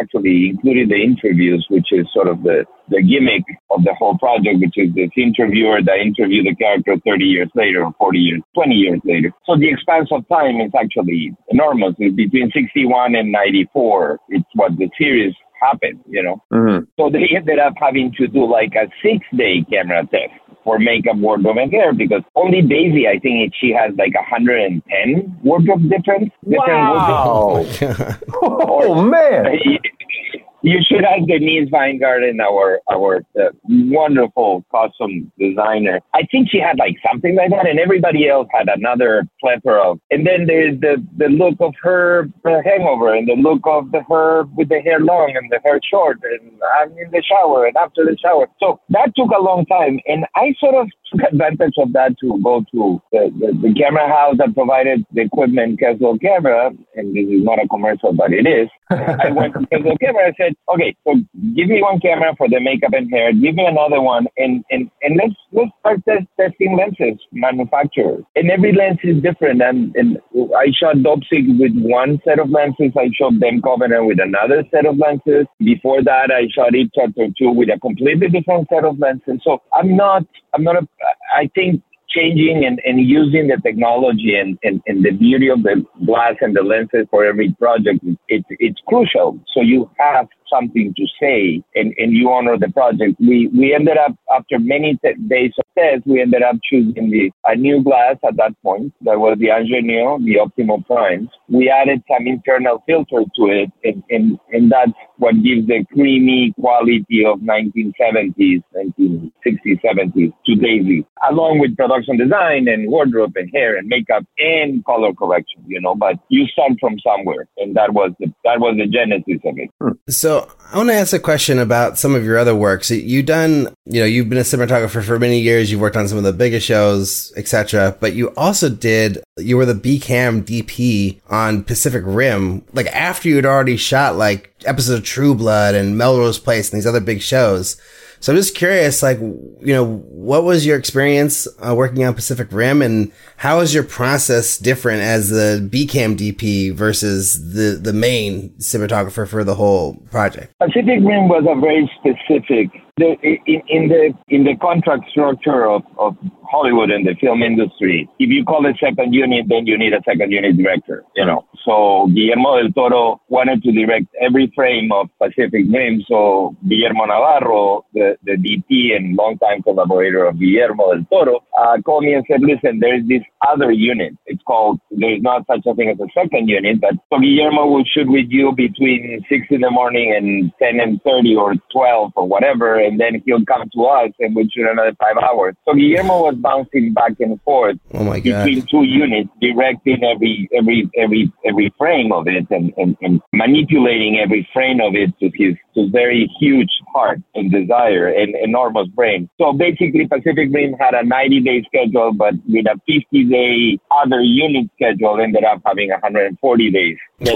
[0.00, 4.58] actually including the interviews, which is sort of the, the gimmick of the whole project,
[4.60, 8.74] which is this interviewer that interviewed the character 30 years later or 40 years, 20
[8.74, 9.32] years later.
[9.46, 11.94] So the expanse of time is actually enormous.
[11.98, 14.18] It's between 61 and 94.
[14.28, 16.42] It's what the series happened, you know.
[16.52, 16.84] Mm-hmm.
[16.98, 20.32] So they ended up having to do like a six day camera test
[20.64, 25.88] for makeup, wardrobe, and hair because only Daisy, I think she has like 110 wardrobe
[25.88, 26.30] difference.
[26.42, 27.64] Wow.
[28.42, 29.58] oh, man.
[30.62, 36.00] You should ask Denise Wingate, our our uh, wonderful costume designer.
[36.14, 40.00] I think she had like something like that, and everybody else had another plethora of.
[40.10, 44.44] And then there's the the look of her hangover, and the look of the her
[44.56, 48.04] with the hair long and the hair short, and I'm in the shower and after
[48.04, 48.48] the shower.
[48.58, 52.40] So that took a long time, and I sort of took advantage of that to
[52.42, 57.26] go to the, the, the camera house that provided the equipment, Keslow Camera, and this
[57.26, 58.68] is not a commercial, but it is.
[58.90, 60.28] I went to Keslow Camera.
[60.28, 61.14] I said, okay, so
[61.54, 63.32] give me one camera for the makeup and hair.
[63.32, 68.24] Give me another one, and and and let's let's start test, testing lenses manufacturers.
[68.34, 69.62] And every lens is different.
[69.62, 70.18] And and
[70.56, 72.92] I shot Dopesick with one set of lenses.
[72.96, 75.46] I shot Them Covenant with another set of lenses.
[75.58, 79.40] Before that, I shot It Chapter Two with a completely different set of lenses.
[79.44, 80.88] So I'm not I'm not a
[81.34, 85.84] I think changing and, and using the technology and, and, and the beauty of the
[86.06, 89.38] glass and the lenses for every project, it, it's crucial.
[89.54, 93.16] So you have something to say and, and you honor the project.
[93.20, 97.30] We, we ended up, after many t- days of tests, we ended up choosing the,
[97.44, 98.92] a new glass at that point.
[99.02, 101.28] That was the Angénieux, the Optimo Primes.
[101.48, 106.54] We added some internal filter to it and, and, and that's what gives the creamy
[106.58, 113.76] quality of 1970s, 1960s, 70s to Daisy, along with production design and wardrobe and hair
[113.76, 117.48] and makeup and color correction, you know, but you start from somewhere.
[117.56, 120.12] And that was the, that was the genesis of it.
[120.12, 120.37] So
[120.70, 122.90] I want to ask a question about some of your other works.
[122.90, 125.70] You've done, you know, you've been a cinematographer for many years.
[125.70, 127.96] You've worked on some of the biggest shows, etc.
[127.98, 133.30] But you also did, you were the B cam DP on Pacific Rim, like after
[133.30, 137.00] you had already shot like episodes of True Blood and Melrose Place and these other
[137.00, 137.80] big shows.
[138.20, 142.48] So I'm just curious, like, you know, what was your experience uh, working on Pacific
[142.50, 148.50] Rim and how is your process different as the BCAM DP versus the, the main
[148.58, 150.52] cinematographer for the whole project?
[150.58, 155.82] Pacific Rim was a very specific the, in, in, the in the contract structure of,
[155.98, 156.16] of
[156.50, 160.02] Hollywood and the film industry, if you call it second unit, then you need a
[160.04, 161.44] second unit director, you know.
[161.64, 166.02] So Guillermo del Toro wanted to direct every frame of Pacific Rim.
[166.08, 172.04] So Guillermo Navarro, the, the DP and longtime collaborator of Guillermo del Toro, uh, called
[172.04, 174.16] me and said, listen, there's this other unit.
[174.26, 177.84] It's called, there's not such a thing as a second unit, but so Guillermo will
[177.84, 182.26] shoot with you between 6 in the morning and 10 and 30 or 12 or
[182.26, 185.54] whatever, and then he'll come to us and we'll shoot another five hours.
[185.66, 188.44] So Guillermo was bouncing back and forth oh my God.
[188.44, 194.18] between two units, directing every every every every frame of it and, and, and manipulating
[194.18, 199.28] every frame of it to his to very huge heart and desire and enormous brain.
[199.38, 204.20] So basically Pacific Rim had a 90 day schedule, but with a 50 day other
[204.20, 206.96] unit schedule ended up having 140 days.
[207.20, 207.26] I'm,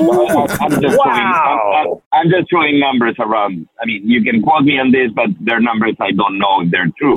[0.61, 1.03] I'm just Wow.
[1.05, 3.67] throwing, I'm, I'm just throwing numbers around.
[3.83, 6.71] I mean, you can quote me on this, but they're numbers I don't know if
[6.71, 7.17] they're true.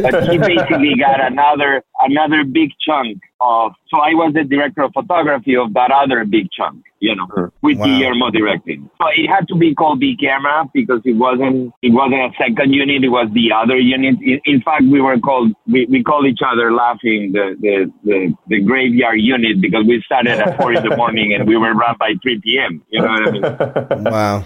[0.00, 3.72] but he basically got another another big chunk of.
[3.88, 7.78] So I was the director of photography of that other big chunk, you know, with
[7.78, 7.84] Wow.
[7.86, 8.90] Guillermo directing.
[8.98, 12.72] So it had to be called B camera because it wasn't it wasn't a second
[12.72, 14.16] unit; it was the other unit.
[14.22, 18.34] In, in fact, we were called we, we called each other laughing the, the the
[18.48, 21.96] the graveyard unit because we started at four in the morning and we were run
[21.98, 22.82] by three p.m.
[22.90, 24.04] You know what I mean?
[24.16, 24.44] Wow.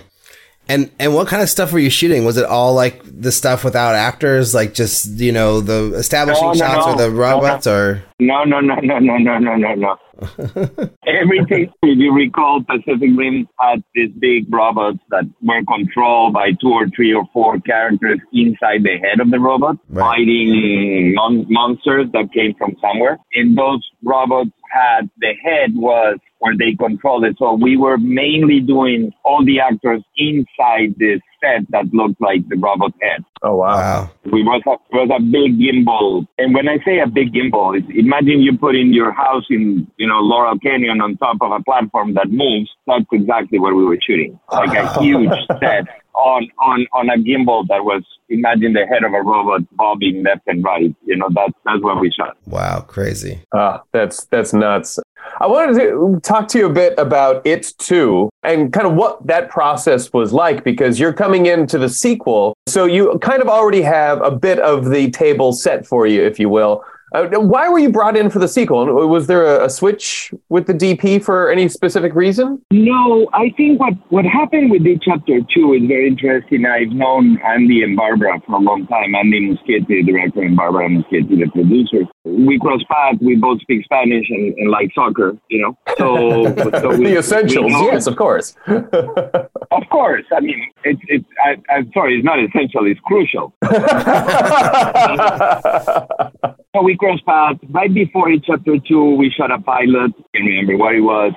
[0.71, 2.25] And and what kind of stuff were you shooting?
[2.25, 6.53] Was it all like the stuff without actors, like just you know the establishing No,
[6.53, 6.93] no, shots no.
[6.93, 9.97] or the robots, or No, no, no, no, no, no, no, no, no.
[11.07, 16.69] Everything, if you recall, Pacific Rim had these big robots that were controlled by two
[16.71, 20.19] or three or four characters inside the head of the robot, Right.
[20.19, 23.19] fighting mon- monsters that came from somewhere.
[23.35, 27.37] And those robots had the head was where they controlled it.
[27.39, 32.57] So we were mainly doing all the actors inside this set that looked like the
[32.57, 33.25] robot head.
[33.43, 33.77] Oh wow.
[33.77, 36.27] wow, We was a, was a big gimbal.
[36.39, 39.87] And when I say a big gimbal, it's, imagine you put in your house in,
[39.97, 42.71] you know, Laurel Canyon on top of a platform that moves.
[42.87, 44.39] That's exactly what we were shooting.
[44.51, 45.31] Like a huge
[45.61, 50.23] set on, on, on a gimbal that was, imagine the head of a robot bobbing
[50.23, 50.95] left and right.
[51.05, 52.37] You know, that's, that's what we shot.
[52.47, 53.41] wow, crazy.
[53.55, 54.99] Ah, that's that's nuts.
[55.39, 59.27] I wanted to talk to you a bit about it too, and kind of what
[59.27, 63.83] that process was like, because you're coming into the sequel, so you kind of already
[63.83, 66.85] have a bit of the table set for you, if you will.
[67.13, 68.87] Uh, why were you brought in for the sequel?
[69.09, 72.63] Was there a, a switch with the DP for any specific reason?
[72.71, 76.65] No, I think what, what happened with the chapter two is very interesting.
[76.67, 79.15] I've known Andy and Barbara for a long time.
[79.15, 82.05] Andy Muschietti, the director, and Barbara Muschietti, the producer.
[82.25, 83.19] We cross paths.
[83.21, 85.77] We both speak Spanish and, and like soccer, you know.
[85.99, 88.55] So, so we, the essentials, yes, of course.
[89.73, 90.25] Of course.
[90.33, 91.25] I mean, it's it's.
[91.45, 92.87] I, I'm sorry, it's not essential.
[92.87, 93.55] It's crucial.
[96.75, 99.17] So we crossed paths right before in chapter two.
[99.17, 100.13] We shot a pilot.
[100.17, 101.33] I can't remember what it was.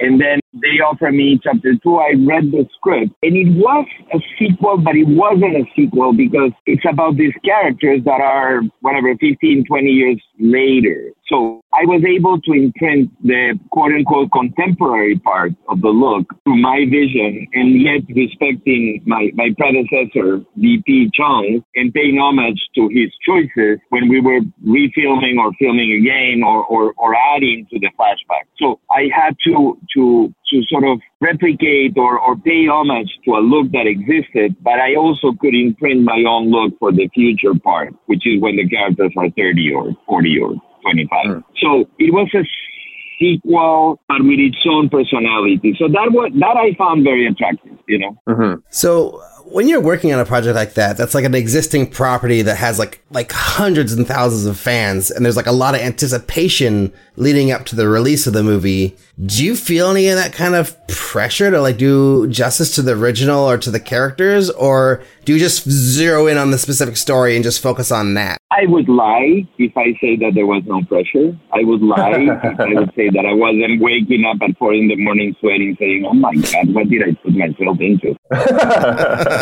[0.00, 1.96] And then they offered me chapter two.
[1.96, 6.52] I read the script and it was a sequel, but it wasn't a sequel because
[6.66, 11.12] it's about these characters that are whatever, 15, 20 years later.
[11.28, 16.62] So I was able to imprint the quote unquote contemporary part of the look through
[16.62, 23.10] my vision and yet respecting my, my predecessor, DP Chung, and paying homage to his
[23.26, 28.46] choices when we were refilming or filming again or, or, or adding to the flashback.
[28.58, 33.42] So I had to, to, to sort of replicate or, or pay homage to a
[33.42, 37.94] look that existed, but I also could imprint my own look for the future part,
[38.06, 41.26] which is when the characters are 30 or 40 or 25.
[41.26, 41.44] Mm.
[41.60, 42.44] So it was a
[43.18, 45.74] sequel, but with its own personality.
[45.78, 47.78] So that was that I found very attractive.
[47.88, 48.16] You know.
[48.28, 48.60] Mm-hmm.
[48.70, 52.56] So when you're working on a project like that, that's like an existing property that
[52.56, 56.92] has like like hundreds and thousands of fans, and there's like a lot of anticipation
[57.16, 58.96] leading up to the release of the movie.
[59.24, 62.92] Do you feel any of that kind of pressure to like do justice to the
[62.92, 67.34] original or to the characters, or do you just zero in on the specific story
[67.34, 68.38] and just focus on that?
[68.50, 71.36] I would lie if I say that there was no pressure.
[71.52, 74.88] I would lie if I would say that I wasn't waking up at four in
[74.88, 78.16] the morning sweating, saying, "Oh my God, what did I put myself into?"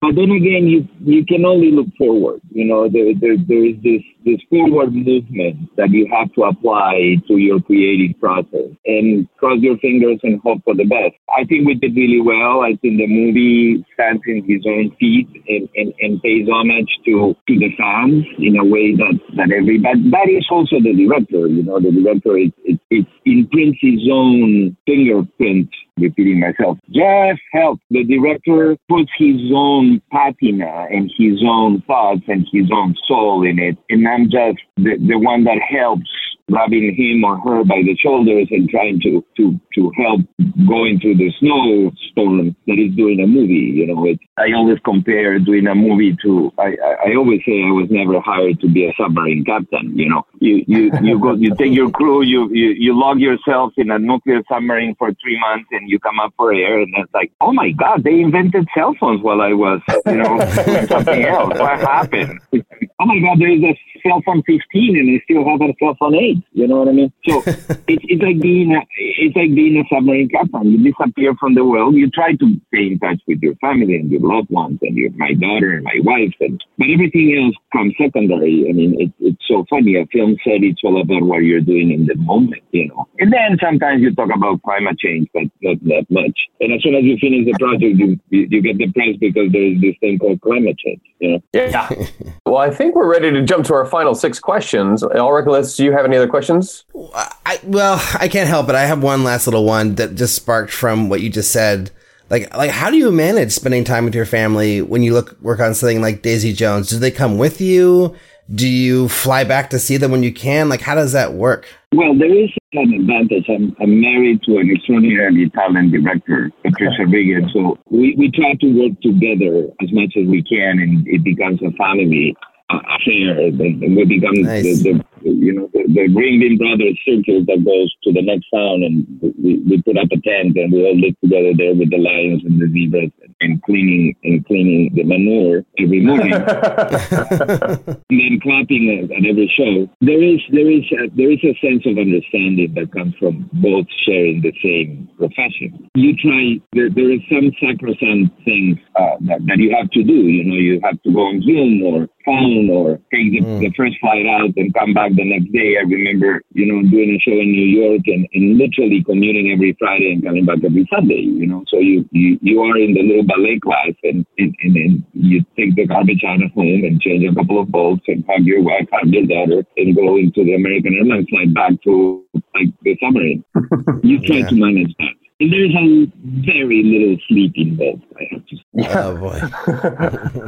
[0.00, 2.40] But then again, you you can only look forward.
[2.50, 7.16] You know, there there, there is this this forward movement that you have to apply
[7.28, 11.14] to your creative process and cross your fingers and hope for the best.
[11.36, 12.60] I think we did really well.
[12.60, 17.34] I think the movie stands in his own feet and, and, and pays homage to
[17.48, 21.46] to the fans in a way that that everybody that is also the director.
[21.46, 26.78] You know, the director it it, it imprints his own fingerprint repeating myself.
[26.90, 27.78] Jeff help.
[27.90, 33.58] The director puts his own patina and his own thoughts and his own soul in
[33.58, 33.76] it.
[33.88, 36.10] And I'm just the, the one that helps
[36.50, 40.20] grabbing him or her by the shoulders and trying to to to help
[40.66, 43.70] going through the snowstorm that is doing a movie.
[43.78, 46.52] You know, it's, I always compare doing a movie to.
[46.58, 49.96] I, I, I always say I was never hired to be a submarine captain.
[49.96, 53.72] You know, you you you go you take your crew, you you you log yourself
[53.76, 57.14] in a nuclear submarine for three months, and you come up for air, and it's
[57.14, 61.24] like, oh my god, they invented cell phones while I was you know doing something
[61.24, 61.58] else.
[61.58, 62.40] What happened?
[62.52, 65.96] oh my god, there is a cell phone 15 and they still have a cell
[65.98, 66.36] phone 8.
[66.52, 67.12] You know what I mean?
[67.28, 70.72] So it's, it's like being a, it's like being a submarine captain.
[70.72, 71.94] You disappear from the world.
[71.94, 75.10] You try to stay in touch with your family and your loved ones and your,
[75.16, 76.34] my daughter and my wife.
[76.40, 78.66] And, but everything else comes secondary.
[78.68, 79.96] I mean, it, it's so funny.
[79.96, 83.08] A film said it's all about what you're doing in the moment, you know.
[83.18, 86.38] And then sometimes you talk about climate change, but not that much.
[86.60, 89.62] And as soon as you finish the project, you, you, you get depressed because there
[89.62, 91.40] is this thing called climate change, you know?
[91.52, 91.88] Yeah.
[92.46, 95.02] well, I think we're ready to jump to our final six questions.
[95.02, 96.84] Alrik, do you have any other questions?
[97.14, 98.74] I, well, I can't help it.
[98.74, 101.90] I have one last little one that just sparked from what you just said.
[102.30, 105.58] Like, like, how do you manage spending time with your family when you look work
[105.58, 106.88] on something like Daisy Jones?
[106.88, 108.14] Do they come with you?
[108.52, 110.68] Do you fly back to see them when you can?
[110.68, 111.66] Like, how does that work?
[111.92, 113.46] Well, there is an advantage.
[113.48, 117.52] I'm, I'm married to an extraordinarily talented director, Patricia Riggen.
[117.52, 121.60] So we, we try to work together as much as we can, and it becomes
[121.62, 122.36] a family
[122.70, 123.38] affair.
[123.40, 124.82] And we become nice.
[124.82, 128.82] the, the, you know the, the Ringling Brothers circle that goes to the next town,
[128.82, 132.00] and we, we put up a tent and we all live together there with the
[132.00, 138.84] lions and the zebras and cleaning and cleaning the manure every morning, and then clapping
[138.90, 139.88] at, at, every show.
[140.00, 143.86] There is there is a, there is a sense of understanding that comes from both
[144.04, 145.88] sharing the same profession.
[145.94, 150.28] You try there, there is some sacrosanct things uh, that, that you have to do.
[150.28, 153.60] You know, you have to go on Zoom or phone or take the, mm.
[153.60, 155.76] the first flight out and come back the next day.
[155.78, 159.76] I remember, you know, doing a show in New York and, and literally commuting every
[159.78, 161.64] Friday and coming back every Sunday, you know.
[161.68, 165.44] So you, you, you are in the little ballet class and, and, and then you
[165.56, 168.62] take the garbage out of home and change a couple of bolts and hug your
[168.62, 172.96] wife, hug your daughter, and go into the American Airlines flight back to like the
[173.02, 173.44] submarine.
[174.02, 174.48] you try yeah.
[174.48, 175.19] to manage that.
[175.40, 176.06] And there's a
[176.46, 178.62] very little sleep involved, I have to say.
[178.74, 179.04] Yeah.
[179.06, 179.40] Oh boy.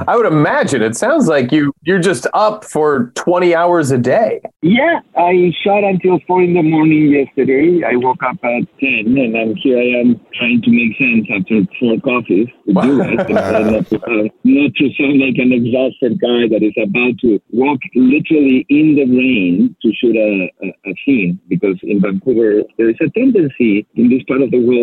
[0.06, 4.42] I would imagine it sounds like you you're just up for 20 hours a day.
[4.60, 7.82] Yeah, I shot until 4 in the morning yesterday.
[7.84, 11.62] I woke up at 10 and I'm here I am trying to make sense after
[11.80, 13.30] four coffees to do it.
[13.30, 18.66] and, uh, not to sound like an exhausted guy that is about to walk literally
[18.68, 23.08] in the rain to shoot a, a, a scene because in Vancouver there is a
[23.18, 24.81] tendency in this part of the world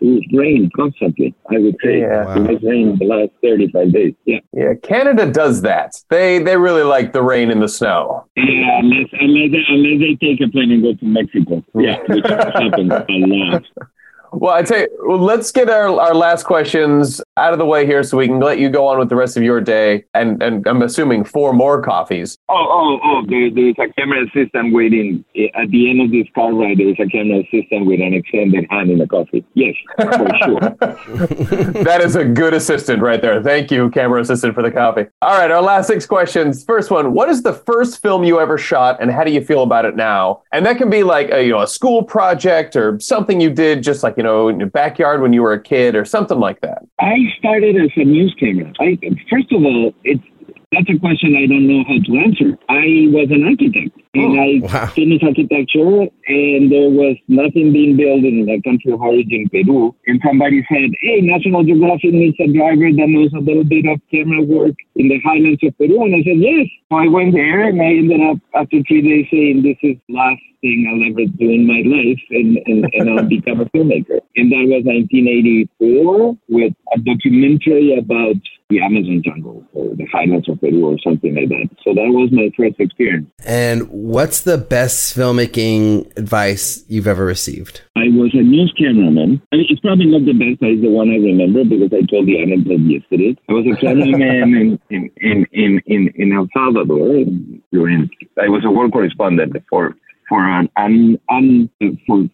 [0.00, 1.34] to rain constantly.
[1.50, 2.24] I would say yeah.
[2.24, 2.42] wow.
[2.44, 4.14] it has rained the last 35 days.
[4.24, 4.40] Yeah.
[4.52, 4.74] Yeah.
[4.82, 5.94] Canada does that.
[6.10, 8.26] They they really like the rain and the snow.
[8.36, 11.64] Yeah, unless unless they, unless they take a plane and go to Mexico.
[11.74, 13.64] Yeah, which happens a lot.
[14.32, 17.86] Well, I tell you, well, let's get our, our last questions out of the way
[17.86, 20.04] here so we can let you go on with the rest of your day.
[20.14, 22.36] And, and I'm assuming four more coffees.
[22.48, 25.24] Oh, oh, oh, there, there's a camera assistant waiting.
[25.34, 28.66] Eh, at the end of this car ride, there's a camera assistant with an extended
[28.70, 29.44] hand in the coffee.
[29.54, 30.60] Yes, for sure.
[31.84, 33.42] that is a good assistant right there.
[33.42, 35.06] Thank you, camera assistant, for the coffee.
[35.22, 36.64] All right, our last six questions.
[36.64, 39.62] First one What is the first film you ever shot, and how do you feel
[39.62, 40.42] about it now?
[40.52, 43.82] And that can be like a, you know, a school project or something you did
[43.82, 46.60] just like you know, in your backyard when you were a kid or something like
[46.60, 46.82] that?
[46.98, 48.72] I started as a news camera.
[48.80, 48.98] I,
[49.30, 50.24] first of all, it's
[50.72, 52.58] that's a question I don't know how to answer.
[52.68, 54.86] I was an architect and oh, I wow.
[54.92, 59.96] finished architecture and there was nothing being built in the country of origin, Peru.
[60.06, 63.96] And somebody said, hey, National Geographic needs a driver that knows a little bit of
[64.12, 66.04] camera work in the highlands of Peru.
[66.04, 66.68] And I said, yes.
[66.92, 70.42] So I went there and I ended up after three days saying, this is last
[70.60, 74.20] thing I'll ever do in my life and, and, and I'll become a filmmaker.
[74.36, 78.36] And that was 1984 with a documentary about
[78.70, 81.68] the Amazon jungle or the highlands of Peru or something like that.
[81.82, 83.30] So that was my first experience.
[83.44, 87.80] And what's the best filmmaking advice you've ever received?
[87.96, 89.40] I was a news cameraman.
[89.52, 92.04] I mean, it's probably not the best, but it's the one I remember because I
[92.06, 93.36] told the anecdote yesterday.
[93.48, 97.24] I was a cameraman in, in, in, in, in El Salvador
[97.72, 99.96] during, I was a war correspondent for
[100.28, 101.70] for an, an, an
[102.06, 102.28] for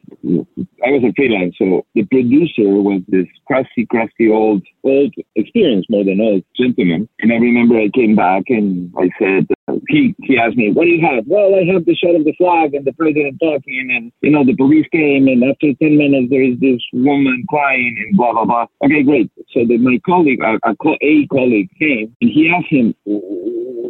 [0.84, 6.04] I was a freelance, so the producer was this crusty, crusty old, old, experienced more
[6.04, 7.08] than old gentleman.
[7.20, 10.84] And I remember I came back and I said, uh, he he asked me, "What
[10.84, 13.88] do you have?" Well, I have the shot of the flag and the president talking,
[13.90, 17.96] and you know the police came, and after ten minutes there is this woman crying
[18.06, 18.66] and blah blah blah.
[18.84, 19.30] Okay, great.
[19.52, 22.94] So that my colleague, a, a, a colleague came, and he asked him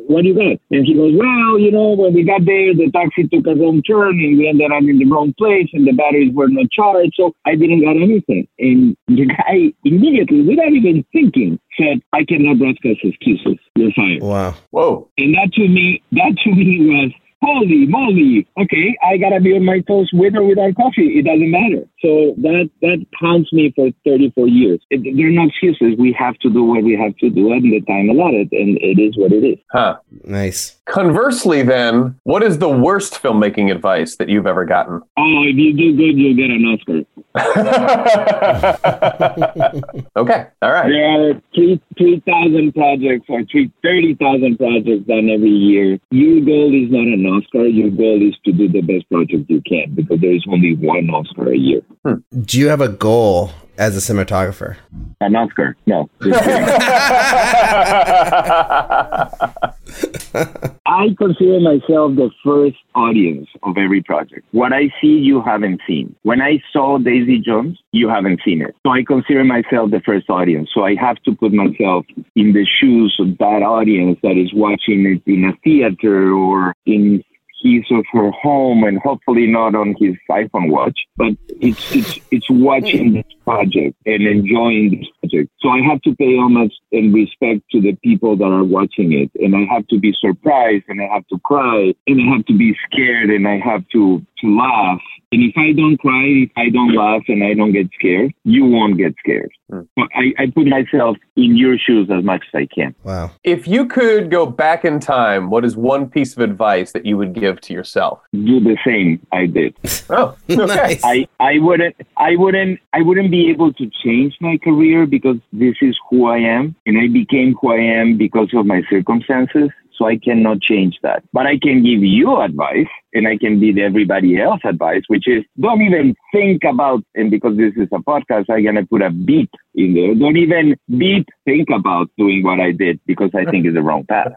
[0.07, 0.61] what do you got?
[0.71, 3.83] And he goes, well, you know, when we got there, the taxi took a wrong
[3.83, 7.15] turn and we ended up in the wrong place and the batteries were not charged.
[7.17, 8.49] So I didn't get anything.
[8.59, 13.59] And the guy immediately, without even thinking, said, I cannot broadcast excuses.
[13.77, 14.23] You're fired.
[14.23, 14.55] Wow.
[14.71, 15.11] Whoa.
[15.19, 17.13] And that to me, that to me was,
[17.45, 21.19] holy moly, okay, I gotta be on my toes with or without coffee.
[21.19, 21.87] It doesn't matter.
[22.01, 24.81] So that that haunts me for 34 years.
[24.91, 25.99] It, there are no excuses.
[25.99, 28.99] We have to do what we have to do at the time allotted, and it
[29.01, 29.59] is what it is.
[29.71, 29.99] Huh.
[30.25, 30.77] Nice.
[30.87, 35.01] Conversely, then, what is the worst filmmaking advice that you've ever gotten?
[35.17, 37.05] Oh, if you do good, you'll get an Oscar.
[40.17, 40.47] okay.
[40.61, 40.89] All right.
[40.89, 45.99] There are three three thousand projects or three thirty thousand projects done every year.
[46.11, 47.67] Your goal is not an Oscar.
[47.67, 51.09] Your goal is to do the best project you can because there is only one
[51.11, 51.81] Oscar a year.
[52.05, 52.17] Hmm.
[52.43, 54.77] Do you have a goal as a cinematographer?
[55.21, 55.77] An Oscar?
[55.87, 56.09] No.
[60.87, 64.47] I consider myself the first audience of every project.
[64.53, 66.15] What I see, you haven't seen.
[66.23, 68.75] When I saw Daisy Jones, you haven't seen it.
[68.85, 70.71] So I consider myself the first audience.
[70.75, 75.07] So I have to put myself in the shoes of that audience that is watching
[75.07, 77.23] it in a theater or in
[77.65, 82.51] his or her home and hopefully not on his iPhone watch, but it's it's it's
[82.51, 85.51] watching this project and enjoying this project.
[85.61, 89.31] So I have to pay homage and respect to the people that are watching it,
[89.43, 92.57] and I have to be surprised, and I have to cry, and I have to
[92.57, 95.01] be scared, and I have to to laugh.
[95.33, 98.67] And if I don't cry, if I don't laugh, and I don't get scared, you
[98.67, 99.51] won't get scared.
[99.71, 99.81] Hmm.
[99.99, 102.95] So I, I put myself in your shoes as much as I can.
[103.03, 103.33] Wow.
[103.43, 107.17] if you could go back in time, what is one piece of advice that you
[107.17, 108.21] would give to yourself?
[108.33, 109.75] Do the same I did.
[110.11, 110.67] Oh, okay.
[110.67, 111.01] nice.
[111.03, 115.77] I, I wouldn't I wouldn't I wouldn't be able to change my career because this
[115.81, 119.71] is who I am and I became who I am because of my circumstances.
[119.97, 121.23] So I cannot change that.
[121.33, 125.45] But I can give you advice and I can give everybody else advice, which is
[125.61, 129.11] don't even think about, and because this is a podcast, I'm going to put a
[129.11, 130.15] beep in there.
[130.17, 134.05] Don't even beep think about doing what I did because I think it's the wrong
[134.05, 134.33] path.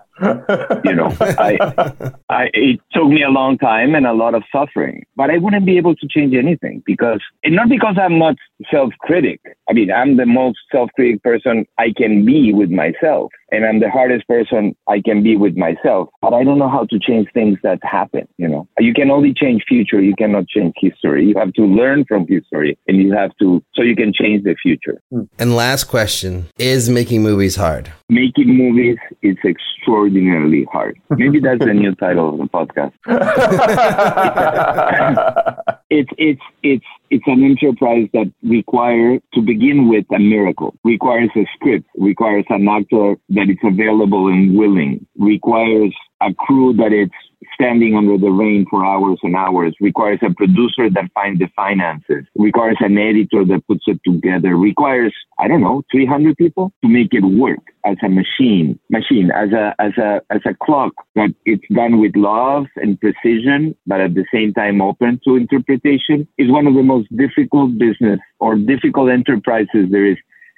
[0.86, 1.58] You know, I,
[2.30, 5.66] I, it took me a long time and a lot of suffering, but I wouldn't
[5.66, 8.36] be able to change anything because, and not because I'm not
[8.70, 9.42] self-critic.
[9.70, 13.90] I mean, I'm the most self-critic person I can be with myself, and I'm the
[13.90, 16.10] hardest person I can be with myself.
[16.22, 18.28] But I don't know how to change things that happen.
[18.38, 20.02] You know, you can only change future.
[20.02, 21.26] You cannot change history.
[21.26, 24.56] You have to learn from history, and you have to so you can change the
[24.62, 25.02] future.
[25.12, 25.24] Hmm.
[25.40, 27.92] And last question Is making movies hard?
[28.10, 31.00] Making movies is extraordinarily hard.
[31.10, 32.94] Maybe that's the new title of the podcast.
[35.90, 40.76] it's it's it's it's an enterprise that requires to begin with a miracle.
[40.84, 41.88] Requires a script.
[41.98, 45.06] Requires an actor that is available and willing.
[45.18, 47.10] Requires a crew that is
[47.54, 52.26] standing under the rain for hours and hours requires a producer that finds the finances
[52.36, 57.14] requires an editor that puts it together requires i don't know 300 people to make
[57.14, 61.68] it work as a machine machine as a as a as a clock that it's
[61.74, 66.66] done with love and precision but at the same time open to interpretation is one
[66.66, 70.18] of the most difficult business or difficult enterprises there is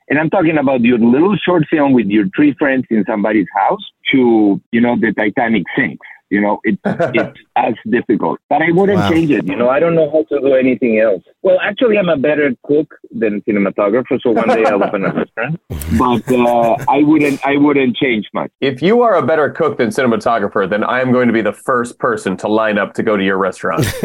[0.09, 3.84] and I'm talking about your little short film with your three friends in somebody's house
[4.11, 6.05] to, you know, the Titanic sinks.
[6.30, 8.39] You know, it, it's as difficult.
[8.49, 9.09] But I wouldn't Wow.
[9.09, 9.45] change it.
[9.47, 11.23] You know, I don't know how to do anything else.
[11.41, 14.19] Well, actually, I'm a better cook than cinematographer.
[14.21, 15.59] So one day I'll open a restaurant.
[15.97, 17.43] But uh, I wouldn't.
[17.45, 18.51] I wouldn't change much.
[18.61, 21.51] if you are a better cook than cinematographer, then I am going to be the
[21.53, 23.86] first person to line up to go to your restaurant.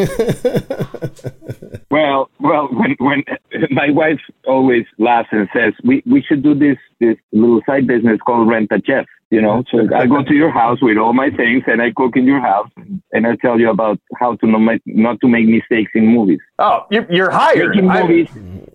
[1.95, 3.23] Well, well, when when
[3.71, 4.19] my wife
[4.49, 8.73] always laughs and says we we should do this this little side business called rent
[8.73, 9.07] a chef.
[9.31, 12.17] You know, so I go to your house with all my things and I cook
[12.17, 12.69] in your house
[13.13, 16.39] and I tell you about how to not make, not to make mistakes in movies.
[16.61, 17.75] oh, you're, you're hired.
[17.75, 18.29] Making movies,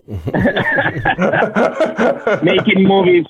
[2.44, 3.26] making movies.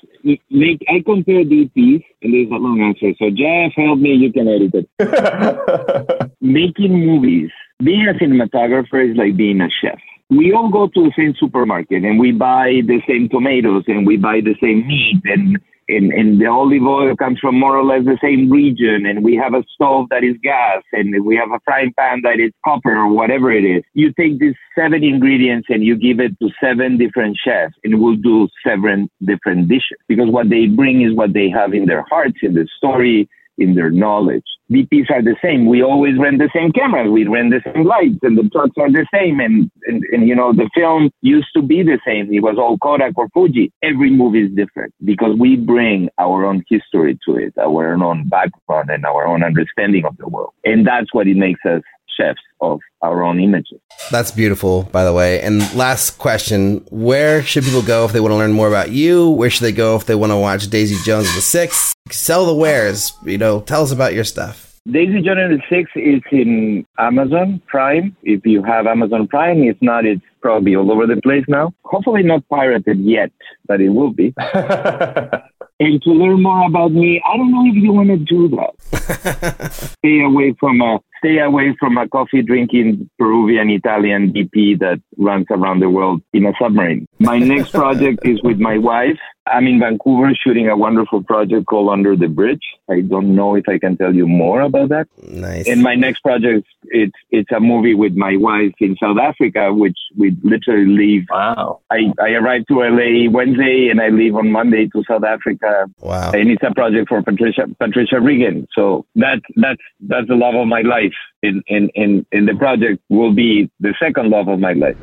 [0.50, 3.12] Make I compare DPs and there's a long answer.
[3.18, 4.14] So Jeff, help me.
[4.14, 6.30] You can edit it.
[6.40, 7.50] making movies,
[7.82, 9.98] being a cinematographer is like being a chef.
[10.28, 14.16] We all go to the same supermarket and we buy the same tomatoes and we
[14.16, 15.58] buy the same meat and,
[15.88, 19.34] and, and the olive oil comes from more or less the same region and we
[19.34, 22.96] have a stove that is gas and we have a frying pan that is copper
[22.96, 23.82] or whatever it is.
[23.94, 28.14] You take these seven ingredients and you give it to seven different chefs and we'll
[28.14, 32.38] do seven different dishes because what they bring is what they have in their hearts,
[32.42, 33.28] in the story,
[33.58, 34.44] in their knowledge.
[34.70, 35.66] DPs are the same.
[35.66, 37.10] We always rent the same cameras.
[37.10, 39.40] We rent the same lights and the shots are the same.
[39.40, 42.32] And, and, and, you know, the film used to be the same.
[42.32, 43.72] It was all Kodak or Fuji.
[43.82, 48.90] Every movie is different because we bring our own history to it, our own background
[48.90, 50.52] and our own understanding of the world.
[50.64, 51.82] And that's what it makes us
[52.18, 53.80] chefs of our own images.
[54.10, 55.40] That's beautiful, by the way.
[55.40, 59.30] And last question Where should people go if they want to learn more about you?
[59.30, 61.94] Where should they go if they want to watch Daisy Jones and the Six?
[62.10, 63.12] Sell the wares.
[63.24, 64.78] You know, tell us about your stuff.
[64.90, 68.16] Daisy Jones and the Six is in Amazon Prime.
[68.22, 71.72] If you have Amazon Prime, if not, it's probably all over the place now.
[71.84, 73.30] Hopefully not pirated yet,
[73.66, 74.34] but it will be.
[75.80, 79.72] and to learn more about me, I don't know if you want to do that.
[79.98, 85.46] Stay away from a stay away from a coffee drinking Peruvian Italian DP that runs
[85.50, 87.06] around the world in a submarine.
[87.18, 89.18] My next project is with my wife.
[89.50, 92.62] I'm in Vancouver shooting a wonderful project called Under the Bridge.
[92.88, 95.08] I don't know if I can tell you more about that.
[95.22, 95.68] Nice.
[95.68, 99.98] And my next project, it's it's a movie with my wife in South Africa, which
[100.16, 101.26] we literally leave.
[101.30, 101.80] Wow.
[101.90, 105.86] I, I arrived to LA Wednesday and I leave on Monday to South Africa.
[106.00, 106.32] Wow.
[106.32, 108.66] And it's a project for Patricia Patricia Riggen.
[108.74, 111.14] So that that's that's the love of my life.
[111.42, 114.96] In in in, in the project will be the second love of my life.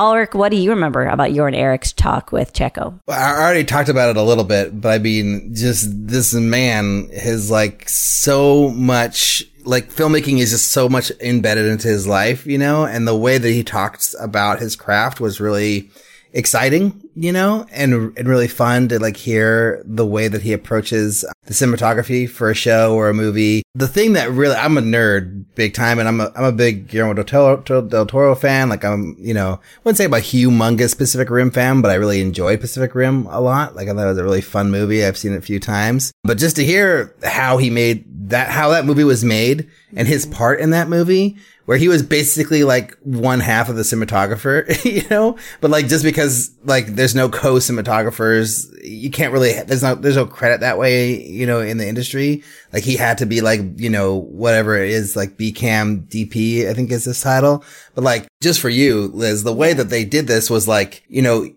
[0.00, 2.98] Alrik, what do you remember about your and Eric's talk with Checco?
[3.06, 7.50] I already talked about it a little bit, but I mean, just this man has
[7.50, 12.86] like so much, like filmmaking is just so much embedded into his life, you know,
[12.86, 15.90] and the way that he talks about his craft was really
[16.32, 21.24] exciting, you know, and, and really fun to like hear the way that he approaches
[21.44, 23.62] the cinematography for a show or a movie.
[23.74, 26.88] The thing that really, I'm a nerd big time and I'm a, I'm a big
[26.88, 28.68] Guillermo del Toro, del Toro fan.
[28.68, 31.94] Like I'm, you know, I wouldn't say I'm a humongous Pacific Rim fan, but I
[31.94, 33.74] really enjoyed Pacific Rim a lot.
[33.74, 35.04] Like I thought it was a really fun movie.
[35.04, 38.70] I've seen it a few times, but just to hear how he made that, how
[38.70, 41.36] that movie was made and his part in that movie
[41.70, 46.02] where he was basically like one half of the cinematographer, you know, but like just
[46.02, 51.24] because like there's no co-cinematographers, you can't really, there's no, there's no credit that way,
[51.24, 52.42] you know, in the industry.
[52.72, 56.74] Like he had to be like, you know, whatever it is, like BCAM DP, I
[56.74, 57.64] think is this title.
[57.94, 61.22] But like just for you, Liz, the way that they did this was like, you
[61.22, 61.48] know,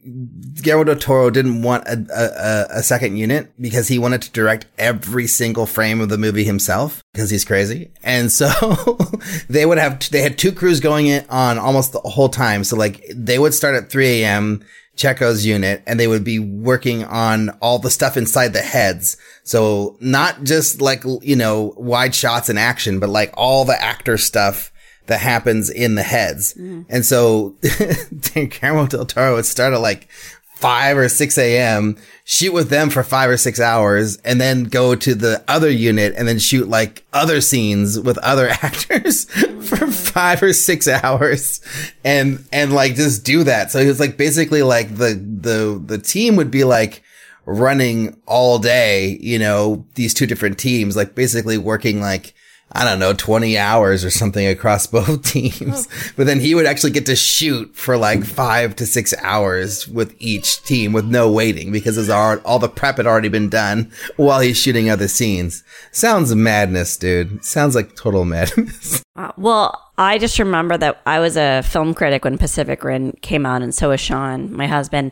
[0.62, 4.66] Guillermo del Toro didn't want a, a, a second unit because he wanted to direct
[4.78, 7.92] every single frame of the movie himself because he's crazy.
[8.04, 8.50] And so
[9.50, 12.64] they would have, they had two crews going in on almost the whole time.
[12.64, 14.66] So like they would start at 3 a.m.
[14.96, 19.18] Checco's unit and they would be working on all the stuff inside the heads.
[19.44, 24.18] So not just like, you know, wide shots and action, but like all the actor
[24.18, 24.72] stuff
[25.08, 26.54] that happens in the heads.
[26.54, 26.86] Mm.
[26.90, 27.56] And so
[28.34, 30.08] Guillermo del Toro would start at like
[30.56, 34.96] 5 or 6 a.m., shoot with them for five or six hours, and then go
[34.96, 39.26] to the other unit and then shoot like other scenes with other actors
[39.68, 41.62] for five or six hours
[42.06, 43.72] and, and like just do that.
[43.72, 47.04] So it was like basically like the, the, the team would be like,
[47.46, 52.34] running all day, you know, these two different teams, like basically working like,
[52.74, 55.88] I don't know, 20 hours or something across both teams.
[55.92, 56.12] Oh.
[56.16, 60.16] But then he would actually get to shoot for like five to six hours with
[60.20, 63.92] each team with no waiting because his all, all the prep had already been done
[64.18, 65.64] while he's shooting other scenes.
[65.92, 67.44] Sounds madness, dude.
[67.46, 69.04] Sounds like total madness.
[69.16, 73.46] Uh, well, I just remember that I was a film critic when Pacific Rim came
[73.46, 75.12] out and so was Sean, my husband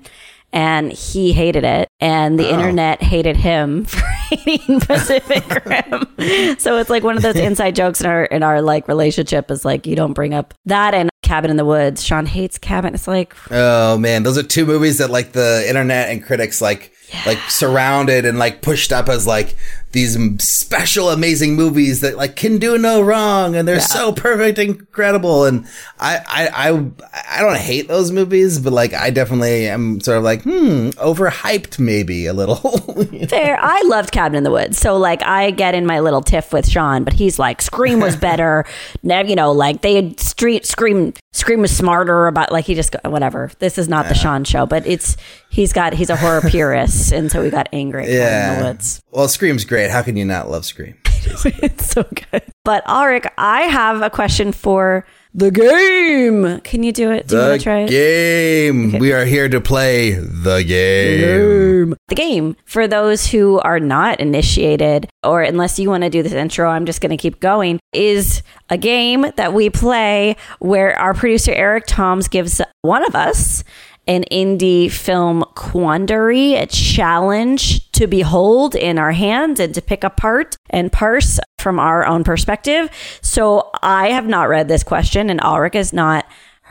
[0.53, 2.53] and he hated it and the oh.
[2.53, 6.57] internet hated him for hating Pacific Rim.
[6.59, 9.63] so it's like one of those inside jokes in our in our like relationship is
[9.65, 12.03] like you don't bring up that and Cabin in the Woods.
[12.03, 12.93] Sean hates Cabin.
[12.93, 16.91] It's like Oh man, those are two movies that like the internet and critics like
[17.13, 17.21] yeah.
[17.25, 19.55] like surrounded and like pushed up as like
[19.91, 23.81] these special amazing movies that like can do no wrong and they're yeah.
[23.81, 25.67] so perfect incredible and
[25.99, 26.91] I, I i
[27.37, 31.77] i don't hate those movies but like i definitely am sort of like hmm overhyped
[31.77, 32.55] maybe a little
[33.27, 36.53] fair i loved cabin in the woods so like i get in my little tiff
[36.53, 38.65] with sean but he's like scream was better
[39.03, 43.51] you know like they had street scream scream was smarter about like he just whatever
[43.59, 44.09] this is not yeah.
[44.09, 45.17] the sean show but it's
[45.49, 48.53] he's got he's a horror purist and so we got angry at yeah.
[48.53, 49.91] in the woods well scream's great great.
[49.91, 50.95] How can you not love Scream?
[51.05, 52.43] it's so good.
[52.63, 56.59] But Alrik, I have a question for the game.
[56.61, 57.27] Can you do it?
[57.27, 57.89] Do the you want to try it?
[57.89, 58.89] Game.
[58.89, 58.99] Okay.
[58.99, 61.21] We are here to play the game.
[61.21, 61.95] the game.
[62.09, 62.55] The game.
[62.65, 66.85] For those who are not initiated, or unless you want to do this intro, I'm
[66.85, 71.85] just going to keep going, is a game that we play where our producer Eric
[71.87, 73.63] Toms gives one of us
[74.07, 80.57] an indie film quandary, a challenge to behold in our hands and to pick apart
[80.71, 82.89] and parse from our own perspective.
[83.21, 86.25] So I have not read this question, and Alrik has not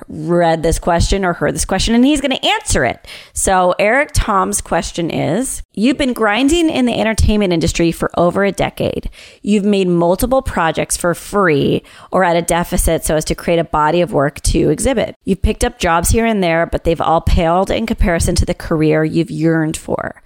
[0.08, 3.06] read this question or heard this question and he's going to answer it.
[3.34, 8.50] So, Eric Tom's question is You've been grinding in the entertainment industry for over a
[8.50, 9.10] decade.
[9.42, 13.64] You've made multiple projects for free or at a deficit so as to create a
[13.64, 15.14] body of work to exhibit.
[15.24, 18.54] You've picked up jobs here and there, but they've all paled in comparison to the
[18.54, 20.22] career you've yearned for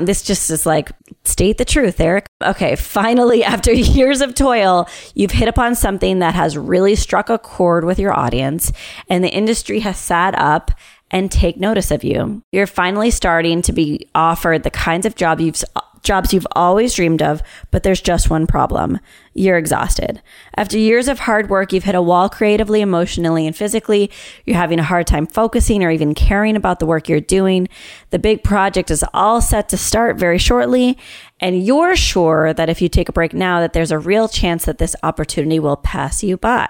[0.00, 0.90] this just is like
[1.24, 2.26] state the truth, Eric.
[2.42, 7.38] Okay, finally, after years of toil, you've hit upon something that has really struck a
[7.38, 8.72] chord with your audience,
[9.08, 10.70] and the industry has sat up
[11.10, 12.42] and take notice of you.
[12.50, 15.62] You're finally starting to be offered the kinds of job you've
[16.04, 19.00] jobs you've always dreamed of, but there's just one problem.
[19.32, 20.22] You're exhausted.
[20.56, 24.10] After years of hard work, you've hit a wall creatively, emotionally, and physically.
[24.44, 27.68] You're having a hard time focusing or even caring about the work you're doing.
[28.10, 30.96] The big project is all set to start very shortly,
[31.40, 34.66] and you're sure that if you take a break now that there's a real chance
[34.66, 36.68] that this opportunity will pass you by.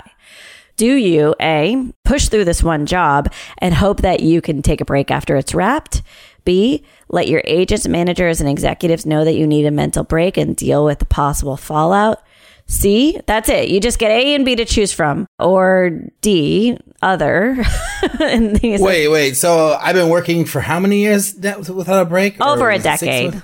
[0.77, 4.85] Do you A, push through this one job and hope that you can take a
[4.85, 6.03] break after it's wrapped?
[6.45, 10.57] B, let your agents, managers, and executives know that you need a mental break and
[10.57, 12.23] deal with the possible fallout.
[12.67, 13.69] C, that's it.
[13.69, 15.27] You just get A and B to choose from.
[15.39, 15.91] Or
[16.23, 17.63] D, other.
[18.21, 19.37] wait, wait.
[19.37, 22.41] So I've been working for how many years without a break?
[22.41, 23.41] Over a decade.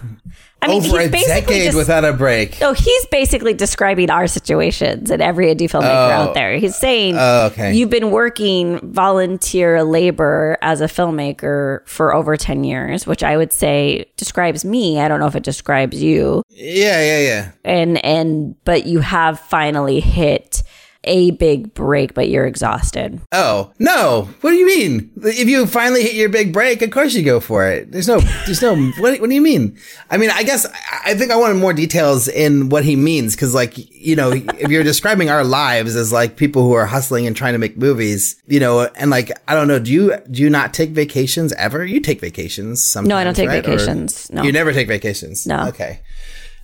[0.62, 2.60] I mean, over a decade just, without a break.
[2.60, 6.10] No, he's basically describing our situations and every indie filmmaker oh.
[6.10, 6.58] out there.
[6.58, 7.74] He's saying, oh, okay.
[7.74, 13.52] you've been working volunteer labor as a filmmaker for over 10 years, which I would
[13.52, 15.00] say describes me.
[15.00, 16.42] I don't know if it describes you.
[16.50, 17.50] Yeah, yeah, yeah.
[17.64, 20.62] And, and, but you have finally hit
[21.04, 23.20] a big break, but you're exhausted.
[23.32, 24.28] Oh, no.
[24.40, 25.10] What do you mean?
[25.22, 27.90] If you finally hit your big break, of course you go for it.
[27.90, 29.78] There's no, there's no, what, what do you mean?
[30.10, 30.66] I mean, I guess
[31.04, 33.34] I think I wanted more details in what he means.
[33.34, 37.26] Cause like, you know, if you're describing our lives as like people who are hustling
[37.26, 40.42] and trying to make movies, you know, and like, I don't know, do you, do
[40.42, 41.84] you not take vacations ever?
[41.84, 43.08] You take vacations sometimes.
[43.08, 43.64] No, I don't take right?
[43.64, 44.28] vacations.
[44.30, 44.42] Or no.
[44.42, 45.46] You never take vacations.
[45.46, 45.68] No.
[45.68, 46.00] Okay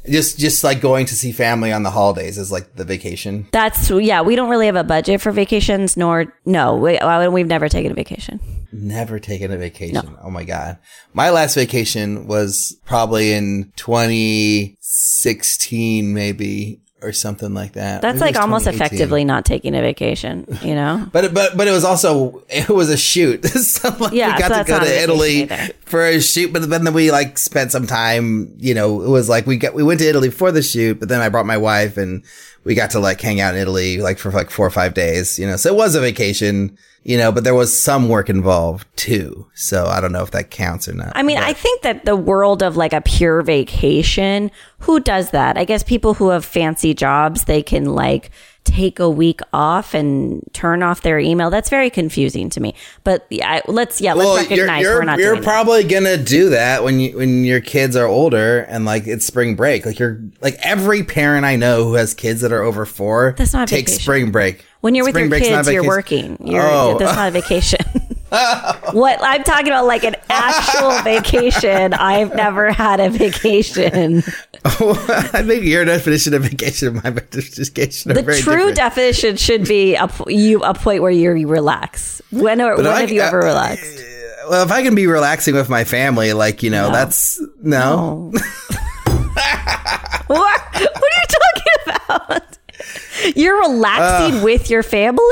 [0.09, 3.49] just just like going to see family on the holidays is like the vacation.
[3.53, 4.23] That's yeah.
[4.23, 6.77] We don't really have a budget for vacations, nor no.
[6.77, 6.99] We,
[7.29, 8.41] we've never taken a vacation.
[8.73, 9.95] Never taken a vacation.
[9.95, 10.19] No.
[10.23, 10.77] Oh my god,
[11.13, 18.01] my last vacation was probably in 2016, maybe or something like that.
[18.01, 21.07] That's Maybe like almost effectively not taking a vacation, you know.
[21.13, 23.45] but but but it was also it was a shoot.
[23.47, 25.47] so like yeah, we got so to go to Italy
[25.85, 28.55] for a shoot, but then we like spent some time.
[28.59, 31.09] You know, it was like we got we went to Italy for the shoot, but
[31.09, 32.25] then I brought my wife and
[32.65, 35.39] we got to like hang out in Italy like for like four or five days.
[35.39, 38.85] You know, so it was a vacation you know, but there was some work involved
[38.97, 39.49] too.
[39.55, 41.13] So I don't know if that counts or not.
[41.15, 41.45] I mean, but.
[41.45, 44.51] I think that the world of like a pure vacation,
[44.81, 45.57] who does that?
[45.57, 48.33] I guess people who have fancy jobs, they can like
[48.65, 51.49] take a week off and turn off their email.
[51.49, 52.75] That's very confusing to me.
[53.05, 55.19] But yeah, let's yeah, let's well, recognize you're, you're, we're not.
[55.21, 55.91] You're probably that.
[55.91, 59.87] gonna do that when you when your kids are older and like it's spring break.
[59.87, 63.37] Like you're like every parent I know who has kids that are over four.
[63.39, 64.03] That's not take vacation.
[64.03, 64.66] spring break.
[64.81, 66.37] When you're Spring with your kids, you're working.
[66.41, 66.99] You're, oh.
[66.99, 67.81] That's not a vacation.
[68.93, 71.95] what I'm talking about, like an actual vacation.
[71.95, 74.18] I've never had a vacation.
[74.64, 78.77] I think your definition of vacation and my definition the true different.
[78.77, 82.20] definition should be a, you a point where you relax.
[82.33, 84.05] When or when I, have you ever relaxed?
[84.49, 86.93] Well, if I can be relaxing with my family, like you know, no.
[86.93, 88.31] that's no.
[88.33, 88.41] no.
[90.27, 90.61] what?
[90.74, 92.46] What are you talking about?
[93.35, 95.23] You're relaxing uh, with your family?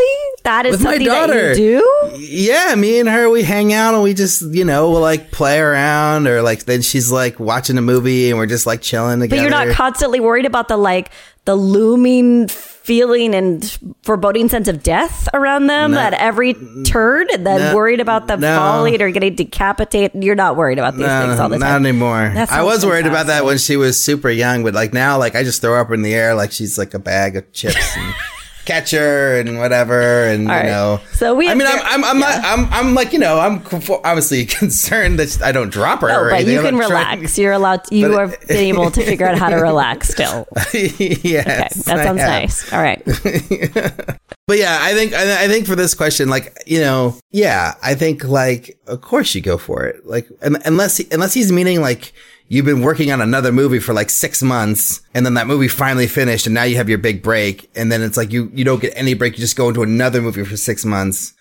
[0.45, 2.19] That is something that you do?
[2.19, 5.59] Yeah, me and her, we hang out and we just, you know, we'll like play
[5.59, 9.41] around or like then she's like watching a movie and we're just like chilling together.
[9.41, 11.11] But you're not constantly worried about the like
[11.45, 17.47] the looming feeling and foreboding sense of death around them no, at every turn and
[17.47, 18.57] then no, worried about them no.
[18.59, 20.23] falling or getting decapitated.
[20.23, 21.83] You're not worried about these things all the time.
[21.83, 22.35] Not anymore.
[22.51, 25.45] I was worried about that when she was super young, but like now, like I
[25.45, 27.97] just throw her up in the air like she's like a bag of chips.
[27.97, 28.15] And,
[28.65, 31.01] catcher and whatever, and you know.
[31.13, 31.49] So we.
[31.49, 32.41] I mean, I'm I'm I'm, yeah.
[32.41, 33.63] not, I'm I'm like you know I'm
[34.05, 36.09] obviously concerned that I don't drop her.
[36.09, 37.39] No, but you can relax.
[37.39, 37.75] You're allowed.
[37.85, 40.47] To, you but have been able to figure out how to relax still.
[40.73, 41.43] yes, okay.
[41.43, 42.73] that sounds nice.
[42.73, 43.05] All right.
[44.47, 48.25] but yeah, I think I think for this question, like you know, yeah, I think
[48.25, 50.07] like of course you go for it.
[50.07, 52.13] Like unless unless he's meaning like
[52.55, 56.07] you've been working on another movie for like six months and then that movie finally
[56.07, 58.81] finished and now you have your big break and then it's like you, you don't
[58.81, 59.35] get any break.
[59.35, 61.35] You just go into another movie for six months.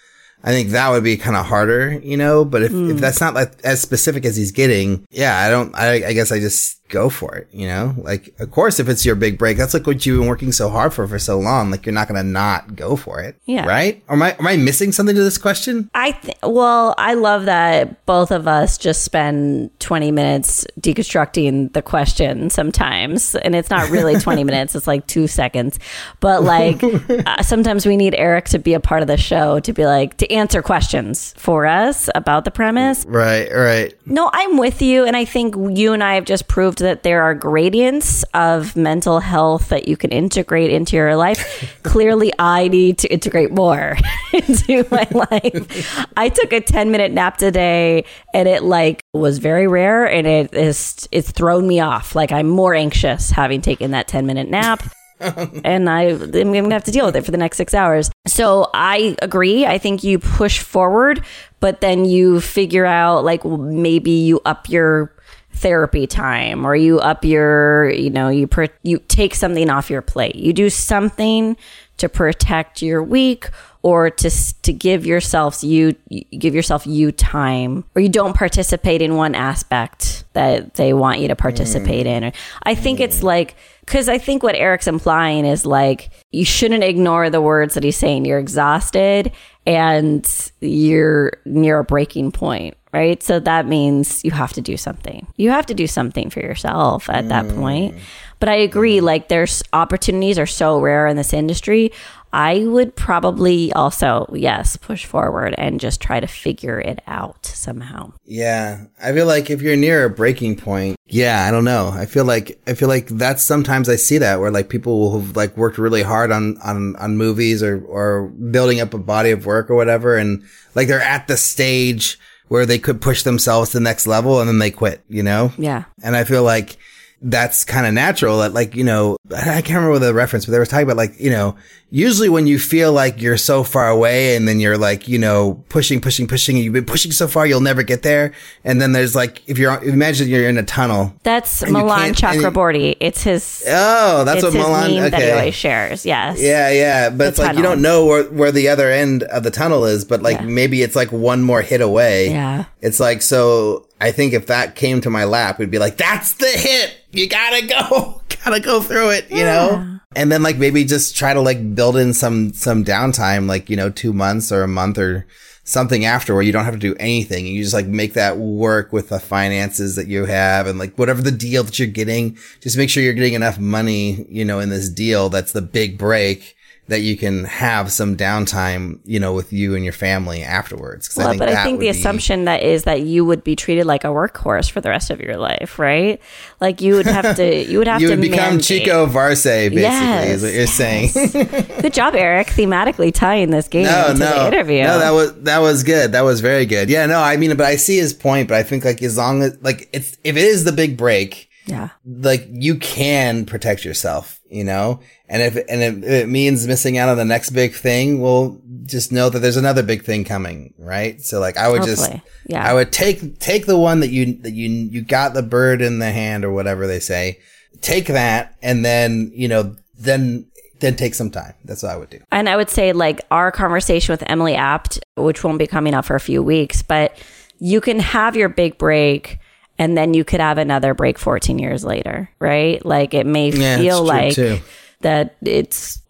[0.45, 2.89] I think that would be kind of harder, you know, but if, Hmm.
[2.91, 6.32] if that's not like as specific as he's getting, yeah, I don't, I, I guess
[6.34, 9.58] I just go for it, you know, like, of course, if it's your big break,
[9.58, 11.72] that's like what you've been working so hard for for so long.
[11.72, 13.36] Like, you're not going to not go for it.
[13.46, 13.66] Yeah.
[13.66, 14.04] Right.
[14.08, 15.89] Or am I, am I missing something to this question?
[15.96, 21.82] I th- well, I love that both of us just spend 20 minutes deconstructing the
[21.82, 25.80] question sometimes, and it's not really 20 minutes; it's like two seconds.
[26.20, 26.84] But like
[27.26, 30.18] uh, sometimes we need Eric to be a part of the show to be like
[30.18, 33.04] to answer questions for us about the premise.
[33.06, 33.52] Right.
[33.52, 33.96] Right.
[34.06, 35.06] No, I'm with you.
[35.06, 39.20] And I think you and I have just proved that there are gradients of mental
[39.20, 41.76] health that you can integrate into your life.
[41.84, 43.98] Clearly, I need to integrate more
[44.34, 46.08] into my life.
[46.16, 50.54] I took a 10 minute nap today and it like was very rare and it
[50.54, 52.16] is, it's thrown me off.
[52.16, 54.84] Like I'm more anxious having taken that 10 minute nap
[55.64, 58.12] and I am going to have to deal with it for the next six hours.
[58.28, 59.66] So I agree.
[59.66, 61.24] I think you push forward,
[61.60, 65.16] but then you figure out like well, maybe you up your
[65.54, 70.01] therapy time or you up your you know you per, you take something off your
[70.01, 70.36] plate.
[70.36, 71.56] You do something
[71.97, 73.49] to protect your week
[73.84, 74.30] or to
[74.64, 75.93] to give yourselves you
[76.38, 81.28] give yourself you time or you don't participate in one aspect that they want you
[81.28, 82.24] to participate mm.
[82.24, 82.34] in.
[82.64, 83.24] I think it's mm.
[83.24, 87.84] like because i think what eric's implying is like you shouldn't ignore the words that
[87.84, 88.26] he's saying.
[88.26, 89.32] You're exhausted
[89.66, 95.28] and you're near a breaking point right so that means you have to do something
[95.36, 97.56] you have to do something for yourself at that mm.
[97.56, 97.96] point
[98.39, 99.06] but i agree mm-hmm.
[99.06, 101.91] like there's opportunities are so rare in this industry
[102.32, 108.12] i would probably also yes push forward and just try to figure it out somehow
[108.26, 108.86] Yeah.
[109.02, 111.89] I feel like if you're near a breaking point, yeah, I don't know.
[111.89, 115.36] I feel like, I feel like that's sometimes I see that where like people who've
[115.36, 119.46] like worked really hard on, on, on movies or, or building up a body of
[119.46, 120.18] work or whatever.
[120.18, 120.44] And
[120.76, 124.48] like they're at the stage where they could push themselves to the next level and
[124.48, 125.52] then they quit, you know?
[125.58, 126.78] yeah And I feel like
[127.26, 130.60] that's kind of natural that like, you know, I can't remember the reference, but they
[130.60, 131.56] were talking about like, you know,
[131.90, 135.64] usually when you feel like you're so far away and then you're like, you know,
[135.70, 138.34] pushing, pushing, pushing, and you've been pushing so far, you'll never get there.
[138.66, 141.14] And then there's like, if you're, imagine you're in a tunnel.
[141.24, 146.06] that's milan can't- you- it's his Oh, that's what Milan, meme that he always shares
[146.06, 149.44] yes Yeah, yeah, but it's like you don't know where, where the other end of
[149.44, 150.46] the tunnel is, but like Yeah.
[150.48, 152.30] maybe it's like one more hit away.
[152.32, 152.66] Yeah.
[152.82, 156.34] It's like, so I think if that came to my lap, we'd be like, that's
[156.34, 156.93] the hit.
[157.12, 159.99] You gotta go, gotta go through it, you know?
[160.14, 163.78] And then like maybe just try to like build in some, some downtime, like, you
[163.78, 165.26] know, two months or a month or
[165.64, 167.47] something after where you don't have to do anything.
[167.47, 171.22] You just like make that work with the finances that you have and like whatever
[171.22, 174.68] the deal that you're getting, just make sure you're getting enough money, you know, in
[174.68, 175.30] this deal.
[175.30, 176.58] That's the big break
[176.88, 181.16] that you can have some downtime, you know, with you and your family afterwards.
[181.16, 184.04] Well, but I think the be- assumption that is that you would be treated like
[184.04, 186.20] a workhorse for the rest of your life, right?
[186.60, 189.44] Like you would have to, you would have you to would become mandate- Checco Varse,
[189.46, 191.82] basically, Yes, is what you're saying.
[191.82, 192.48] Good job, Eric.
[192.48, 194.84] Thematically tying this game no, to no, the interview.
[194.84, 196.12] no, that was that was good.
[196.12, 196.90] That was very good.
[196.90, 198.50] Yeah, no, I mean, but I see his point.
[198.50, 201.50] But I think like as long as like it's if it is the big break,
[201.66, 204.99] yeah, like you can protect yourself, you know,
[205.30, 209.11] and if and if it means missing out on the next big thing, well, just
[209.11, 211.22] know that there's another big thing coming, right?
[211.22, 212.11] So like I would just,
[212.47, 212.64] Yeah.
[212.70, 215.99] I would take take the one that you that you you got the bird in
[215.99, 217.39] the hand or whatever they say,
[217.82, 220.47] take that, and then you know then
[220.80, 221.53] then take some time.
[221.64, 222.20] That's what I would do.
[222.32, 226.03] and I would say like our conversation with Emily Abt, which won't be coming out
[226.05, 227.18] for a few weeks, but
[227.59, 229.39] you can have your big break.
[229.80, 232.84] And then you could have another break 14 years later, right?
[232.86, 234.60] Like it may Yeah, feel like too.
[235.02, 236.02] that it's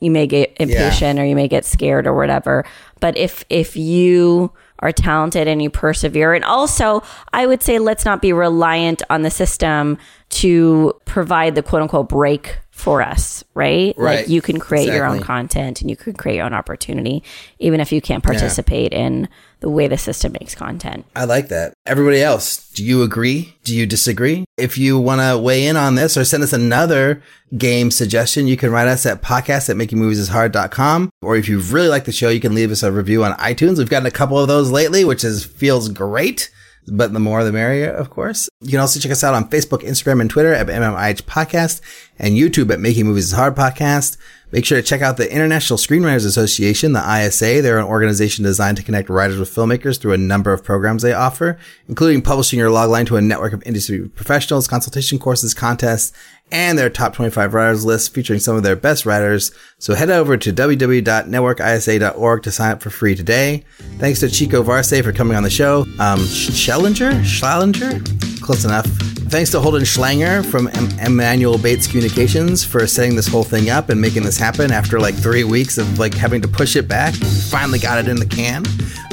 [0.00, 2.64] you may get impatient or you may get scared or whatever
[3.00, 8.04] but if if you are talented and you persevere and also i would say let's
[8.04, 9.96] not be reliant on the system
[10.28, 14.18] to provide the quote unquote break for us right, Right.
[14.20, 17.24] like you can create your own content and you can create your own opportunity
[17.58, 19.28] even if you can't participate in
[19.60, 21.72] the way the system makes content I like that.
[21.86, 23.54] Everybody else, do you agree?
[23.64, 24.44] Do you disagree?
[24.58, 27.22] If you want to weigh in on this or send us another
[27.56, 31.10] game suggestion, you can write us at podcast at makingmoviesishard.com.
[31.22, 33.78] Or if you really like the show, you can leave us a review on iTunes.
[33.78, 36.50] We've gotten a couple of those lately, which is feels great.
[36.88, 38.48] But the more the merrier, of course.
[38.60, 41.80] You can also check us out on Facebook, Instagram, and Twitter at MMIH Podcast.
[42.18, 44.16] and YouTube at Making Movies is Hard Podcast.
[44.52, 47.60] Make sure to check out the International Screenwriters Association, the ISA.
[47.60, 51.12] They're an organization designed to connect writers with filmmakers through a number of programs they
[51.12, 51.58] offer,
[51.88, 56.12] including publishing your logline to a network of industry professionals, consultation courses, contests,
[56.50, 59.50] and their top 25 writers list featuring some of their best writers.
[59.78, 63.64] So head over to www.networkisa.org to sign up for free today.
[63.98, 65.82] Thanks to Checco Varse for coming on the show.
[65.98, 67.22] Um, Schellinger?
[67.22, 68.40] Schlallinger?
[68.40, 68.86] Close enough.
[69.28, 73.88] Thanks to Holden Schlanger from em- Emmanuel Bates Communications for setting this whole thing up
[73.88, 77.12] and making this happen after like three weeks of like having to push it back.
[77.50, 78.64] Finally got it in the can.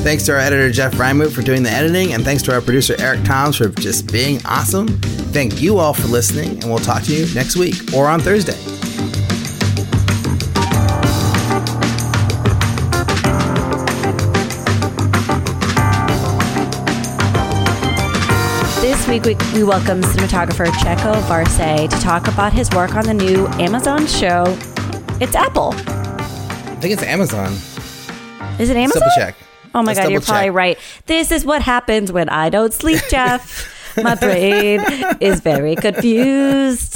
[0.03, 2.95] Thanks to our editor Jeff Reimuth for doing the editing, and thanks to our producer
[2.99, 4.87] Eric Toms for just being awesome.
[5.31, 8.57] Thank you all for listening, and we'll talk to you next week or on Thursday.
[18.81, 23.13] This week, we, we welcome cinematographer Checco Varse to talk about his work on the
[23.13, 24.43] new Amazon show.
[25.21, 25.73] It's Apple.
[25.73, 27.53] I think it's Amazon.
[28.59, 29.01] Is it Amazon?
[29.01, 29.35] Double check.
[29.75, 30.77] Oh my Let's God, you're double probably right.
[31.05, 33.69] This is what happens when I don't sleep, Jeff.
[34.03, 34.81] my brain
[35.19, 36.93] is very confused.